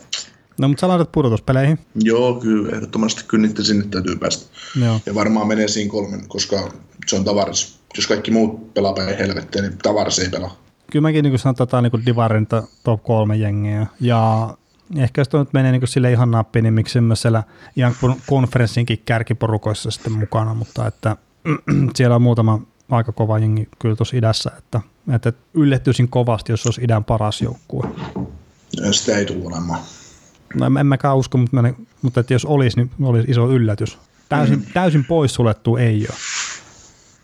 No, 0.60 0.68
mutta 0.68 0.80
sä 0.80 0.88
laitat 0.88 1.12
pudotuspeleihin. 1.12 1.78
Joo, 1.94 2.34
kyllä, 2.34 2.76
ehdottomasti 2.76 3.24
kyllä 3.28 3.48
sinne 3.62 3.84
täytyy 3.90 4.16
päästä. 4.16 4.46
Joo. 4.84 5.00
Ja 5.06 5.14
varmaan 5.14 5.48
menee 5.48 5.68
siinä 5.68 5.90
kolmen, 5.90 6.28
koska 6.28 6.72
se 7.06 7.16
on 7.16 7.24
tavaras. 7.24 7.80
Jos 7.96 8.06
kaikki 8.06 8.30
muut 8.30 8.74
pelaa 8.74 8.92
päin 8.92 9.18
helvettiä, 9.18 9.62
niin 9.62 9.78
tavaras 9.82 10.18
ei 10.18 10.28
pelaa 10.28 10.56
kyllä 10.90 11.02
mäkin 11.02 11.22
niin 11.22 11.38
sanon 11.38 11.54
tätä 11.54 11.82
niin 11.82 12.06
Divarin 12.06 12.46
top 12.84 13.02
kolme 13.02 13.36
jengiä. 13.36 13.86
Ja 14.00 14.54
ehkä 14.96 15.20
jos 15.20 15.28
tuo 15.28 15.40
nyt 15.40 15.52
menee 15.52 15.72
niin 15.72 15.88
sille 15.88 16.12
ihan 16.12 16.30
nappiin, 16.30 16.62
niin 16.62 16.74
miksi 16.74 17.00
myös 17.00 17.22
siellä 17.22 17.42
ihan 17.76 17.94
konferenssinkin 18.26 19.02
kärkiporukoissa 19.04 19.90
sitten 19.90 20.12
mukana, 20.12 20.54
mutta 20.54 20.86
että 20.86 21.16
siellä 21.96 22.16
on 22.16 22.22
muutama 22.22 22.60
aika 22.90 23.12
kova 23.12 23.38
jengi 23.38 23.68
kyllä 23.78 23.96
tuossa 23.96 24.16
idässä, 24.16 24.50
että, 24.58 24.80
että 25.14 25.32
yllättyisin 25.54 26.08
kovasti, 26.08 26.52
jos 26.52 26.66
olisi 26.66 26.80
idän 26.84 27.04
paras 27.04 27.42
joukkue. 27.42 27.88
Sitä 28.90 29.16
ei 29.16 29.26
tule 29.26 29.46
olemaan. 29.46 29.80
No 30.54 30.80
en, 30.80 30.86
mäkään 30.86 31.16
usko, 31.16 31.38
mutta, 31.38 31.62
mä, 31.62 31.72
mutta 32.02 32.20
että 32.20 32.34
jos 32.34 32.44
olisi, 32.44 32.76
niin 32.76 32.90
olisi 33.02 33.30
iso 33.30 33.50
yllätys. 33.50 33.98
Täysin, 34.28 34.58
mm. 34.58 34.64
täysin 34.74 35.04
poissuljettu 35.04 35.76
ei 35.76 36.06
ole 36.08 36.16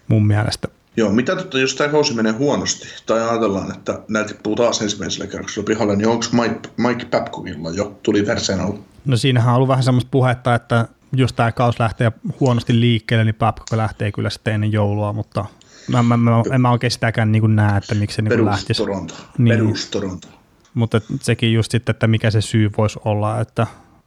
mun 0.08 0.26
mielestä. 0.26 0.68
Joo, 0.96 1.12
mitä 1.12 1.36
totta, 1.36 1.58
jos 1.58 1.74
tämä 1.74 1.90
kausi 1.90 2.14
menee 2.14 2.32
huonosti, 2.32 2.88
tai 3.06 3.28
ajatellaan, 3.28 3.76
että 3.76 4.00
näitä 4.08 4.28
tippuu 4.28 4.56
taas 4.56 4.82
ensimmäisellä 4.82 5.26
kerroksella 5.26 5.66
pihalle, 5.66 5.96
niin 5.96 6.08
onko 6.08 6.24
Mike, 6.32 6.68
Mike 6.76 7.04
Babcockilla 7.04 7.70
jo, 7.70 7.98
tuli 8.02 8.26
Versenal? 8.26 8.72
No 9.04 9.16
siinähän 9.16 9.50
on 9.50 9.56
ollut 9.56 9.68
vähän 9.68 9.84
semmoista 9.84 10.08
puhetta, 10.10 10.54
että 10.54 10.88
jos 11.12 11.32
tämä 11.32 11.52
kausi 11.52 11.80
lähtee 11.80 12.12
huonosti 12.40 12.80
liikkeelle, 12.80 13.24
niin 13.24 13.34
Babcock 13.34 13.72
lähtee 13.72 14.12
kyllä 14.12 14.30
sitten 14.30 14.54
ennen 14.54 14.72
joulua, 14.72 15.12
mutta 15.12 15.44
mä, 15.88 16.02
mä, 16.02 16.16
mä, 16.16 16.42
en 16.52 16.60
mä 16.60 16.70
oikein 16.70 16.90
sitäkään 16.90 17.32
niin 17.32 17.56
näe, 17.56 17.78
että 17.78 17.94
miksi 17.94 18.16
se 18.16 18.22
niin 18.22 18.44
lähtisi. 18.44 18.82
Toronto. 18.82 19.14
Niin. 19.38 19.58
Perus 19.58 19.86
Toronto. 19.86 20.28
Mutta 20.76 21.00
sekin 21.20 21.52
just 21.52 21.70
sitten, 21.70 21.92
että 21.92 22.06
mikä 22.06 22.30
se 22.30 22.40
syy 22.40 22.70
voisi 22.78 22.98
olla, 23.04 23.40
että, 23.40 23.66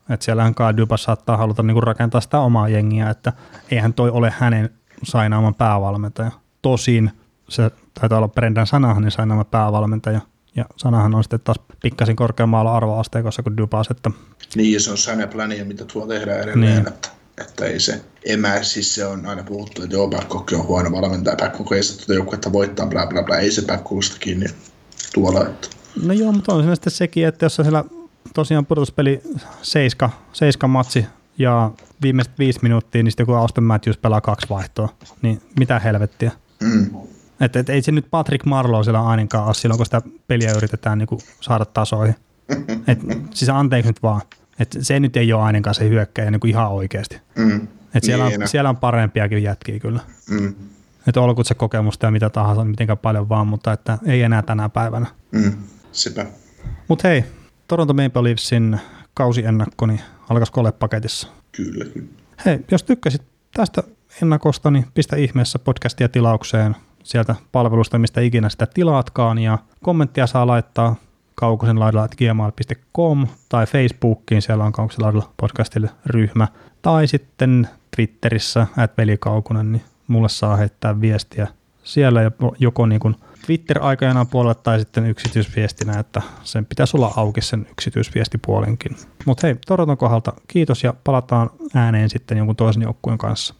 että 0.09 0.23
siellähän 0.25 0.55
Kaduba 0.55 0.97
saattaa 0.97 1.37
haluta 1.37 1.63
niin 1.63 1.83
rakentaa 1.83 2.21
sitä 2.21 2.39
omaa 2.39 2.69
jengiä, 2.69 3.09
että 3.09 3.33
eihän 3.71 3.93
toi 3.93 4.09
ole 4.09 4.33
hänen 4.37 4.69
sainaaman 5.03 5.55
päävalmentaja. 5.55 6.31
Tosin 6.61 7.11
se 7.49 7.71
taitaa 7.93 8.17
olla 8.17 8.27
Brendan 8.27 8.67
Sanahan, 8.67 9.03
niin 9.03 9.11
sain 9.11 9.29
nämä 9.29 9.45
päävalmentaja. 9.45 10.21
Ja 10.55 10.65
Sanahan 10.77 11.15
on 11.15 11.23
sitten 11.23 11.39
taas 11.39 11.59
pikkasin 11.81 12.15
korkeammalla 12.15 12.75
arvoasteikossa 12.75 13.43
kuin 13.43 13.57
Dubas. 13.57 13.87
Että... 13.91 14.11
Niin, 14.55 14.81
se 14.81 14.91
on 14.91 14.97
Sane 14.97 15.27
plania, 15.27 15.65
mitä 15.65 15.85
tuo 15.85 16.07
tehdään 16.07 16.39
edelleen. 16.39 16.75
Niin. 16.75 16.87
Että, 16.87 17.09
että 17.41 17.65
ei 17.65 17.79
se, 17.79 18.01
en 18.25 18.39
mä, 18.39 18.63
siis 18.63 18.95
se 18.95 19.05
on 19.05 19.25
aina 19.25 19.43
puhuttu, 19.43 19.83
että 19.83 19.95
joo, 19.95 20.07
Babcock 20.07 20.53
on 20.53 20.67
huono 20.67 20.91
valmentaja, 20.91 21.35
Babcock 21.35 21.71
ei 21.71 21.83
sitä 21.83 22.13
joukkuetta 22.13 22.53
voittaa, 22.53 22.87
bla 22.87 23.07
bla 23.07 23.23
bla, 23.23 23.37
ei 23.37 23.51
se 23.51 23.61
Babcockista 23.61 24.17
kiinni 24.19 24.45
tuolla. 25.13 25.41
Että. 25.41 25.78
No 26.03 26.13
joo, 26.13 26.31
mutta 26.31 26.53
on 26.53 26.61
siinä 26.61 26.75
sitten 26.75 26.91
sekin, 26.91 27.27
että 27.27 27.45
jos 27.45 27.55
sä 27.55 27.63
siellä 27.63 27.83
tosiaan 28.33 28.65
pudotuspeli 28.65 29.21
7, 29.61 30.09
7 30.33 30.69
matsi 30.69 31.05
ja 31.37 31.71
viimeiset 32.01 32.39
viisi 32.39 32.59
minuuttia, 32.61 33.03
niin 33.03 33.11
sitten 33.11 33.25
kun 33.25 33.37
Auston 33.37 33.63
Matthews 33.63 33.97
pelaa 33.97 34.21
kaksi 34.21 34.49
vaihtoa, 34.49 34.89
niin 35.21 35.41
mitä 35.59 35.79
helvettiä. 35.79 36.31
Mm. 36.63 36.89
Et, 37.41 37.55
et 37.55 37.69
ei 37.69 37.81
se 37.81 37.91
nyt 37.91 38.05
Patrick 38.11 38.45
Marlowe 38.45 38.83
siellä 38.83 39.07
ainakaan 39.07 39.45
ole 39.45 39.53
silloin, 39.53 39.77
kun 39.77 39.85
sitä 39.85 40.01
peliä 40.27 40.53
yritetään 40.57 40.97
niinku 40.97 41.19
saada 41.41 41.65
tasoihin. 41.65 42.15
Et, 42.87 42.99
siis 43.33 43.49
anteeksi 43.49 43.89
nyt 43.89 44.03
vaan. 44.03 44.21
Et 44.59 44.77
se 44.81 44.99
nyt 44.99 45.17
ei 45.17 45.33
ole 45.33 45.43
ainakaan 45.43 45.75
se 45.75 45.89
hyökkäjä 45.89 46.31
niinku 46.31 46.47
ihan 46.47 46.71
oikeasti. 46.71 47.21
Mm. 47.35 47.67
Et 47.95 48.03
siellä, 48.03 48.27
Niin, 48.27 48.41
on, 48.41 48.47
siellä 48.47 48.69
on 48.69 48.77
parempiakin 48.77 49.43
jätkiä 49.43 49.79
kyllä. 49.79 49.99
Mm. 50.29 50.53
Että 51.07 51.21
olkoon 51.21 51.45
se 51.45 51.53
kokemusta 51.53 52.07
ja 52.07 52.11
mitä 52.11 52.29
tahansa, 52.29 52.63
niin 52.63 52.69
mitenkään 52.69 52.97
paljon 52.97 53.29
vaan, 53.29 53.47
mutta 53.47 53.73
että 53.73 53.97
ei 54.05 54.21
enää 54.21 54.41
tänä 54.41 54.69
päivänä. 54.69 55.05
Mm. 55.31 55.53
Sepä. 55.91 56.25
Mutta 56.87 57.07
hei, 57.07 57.23
Toronto 57.67 57.93
Maple 57.93 58.23
Leafsin 58.23 58.79
kausiennakko 59.13 59.85
niin 59.85 60.01
alkaisiko 60.29 60.59
olla 60.59 60.71
paketissa? 60.71 61.27
Kyllä, 61.51 61.85
kyllä. 61.85 62.07
Hei, 62.45 62.59
jos 62.71 62.83
tykkäsit 62.83 63.21
tästä 63.53 63.83
ennakosta, 64.21 64.71
niin 64.71 64.85
pistä 64.93 65.15
ihmeessä 65.15 65.59
podcastia 65.59 66.09
tilaukseen 66.09 66.75
sieltä 67.03 67.35
palvelusta, 67.51 67.99
mistä 67.99 68.21
ikinä 68.21 68.49
sitä 68.49 68.67
tilaatkaan, 68.73 69.39
ja 69.39 69.57
kommenttia 69.83 70.27
saa 70.27 70.47
laittaa 70.47 70.95
kaukosen 71.35 71.79
laidalla 71.79 72.07
gmail.com 72.07 73.27
tai 73.49 73.65
Facebookiin, 73.65 74.41
siellä 74.41 74.63
on 74.63 74.71
kaukosen 74.71 75.05
laidalla 75.05 75.33
podcastille 75.37 75.89
ryhmä, 76.05 76.47
tai 76.81 77.07
sitten 77.07 77.69
Twitterissä, 77.95 78.67
at 78.77 78.97
velikaukonen, 78.97 79.71
niin 79.71 79.83
mulle 80.07 80.29
saa 80.29 80.55
heittää 80.55 81.01
viestiä 81.01 81.47
siellä 81.83 82.31
joko 82.59 82.85
niin 82.85 82.99
kuin 82.99 83.15
Twitter-aikajanaan 83.49 84.27
puolella 84.27 84.53
tai 84.53 84.79
sitten 84.79 85.05
yksityisviestinä, 85.05 85.99
että 85.99 86.21
sen 86.43 86.65
pitäisi 86.65 86.97
olla 86.97 87.13
auki 87.15 87.41
sen 87.41 87.67
yksityisviestipuolenkin. 87.71 88.95
Mutta 89.25 89.47
hei, 89.47 89.55
Toronton 89.67 89.97
kohdalta 89.97 90.33
kiitos 90.47 90.83
ja 90.83 90.93
palataan 91.03 91.49
ääneen 91.75 92.09
sitten 92.09 92.37
jonkun 92.37 92.55
toisen 92.55 92.81
joukkueen 92.83 93.17
kanssa. 93.17 93.55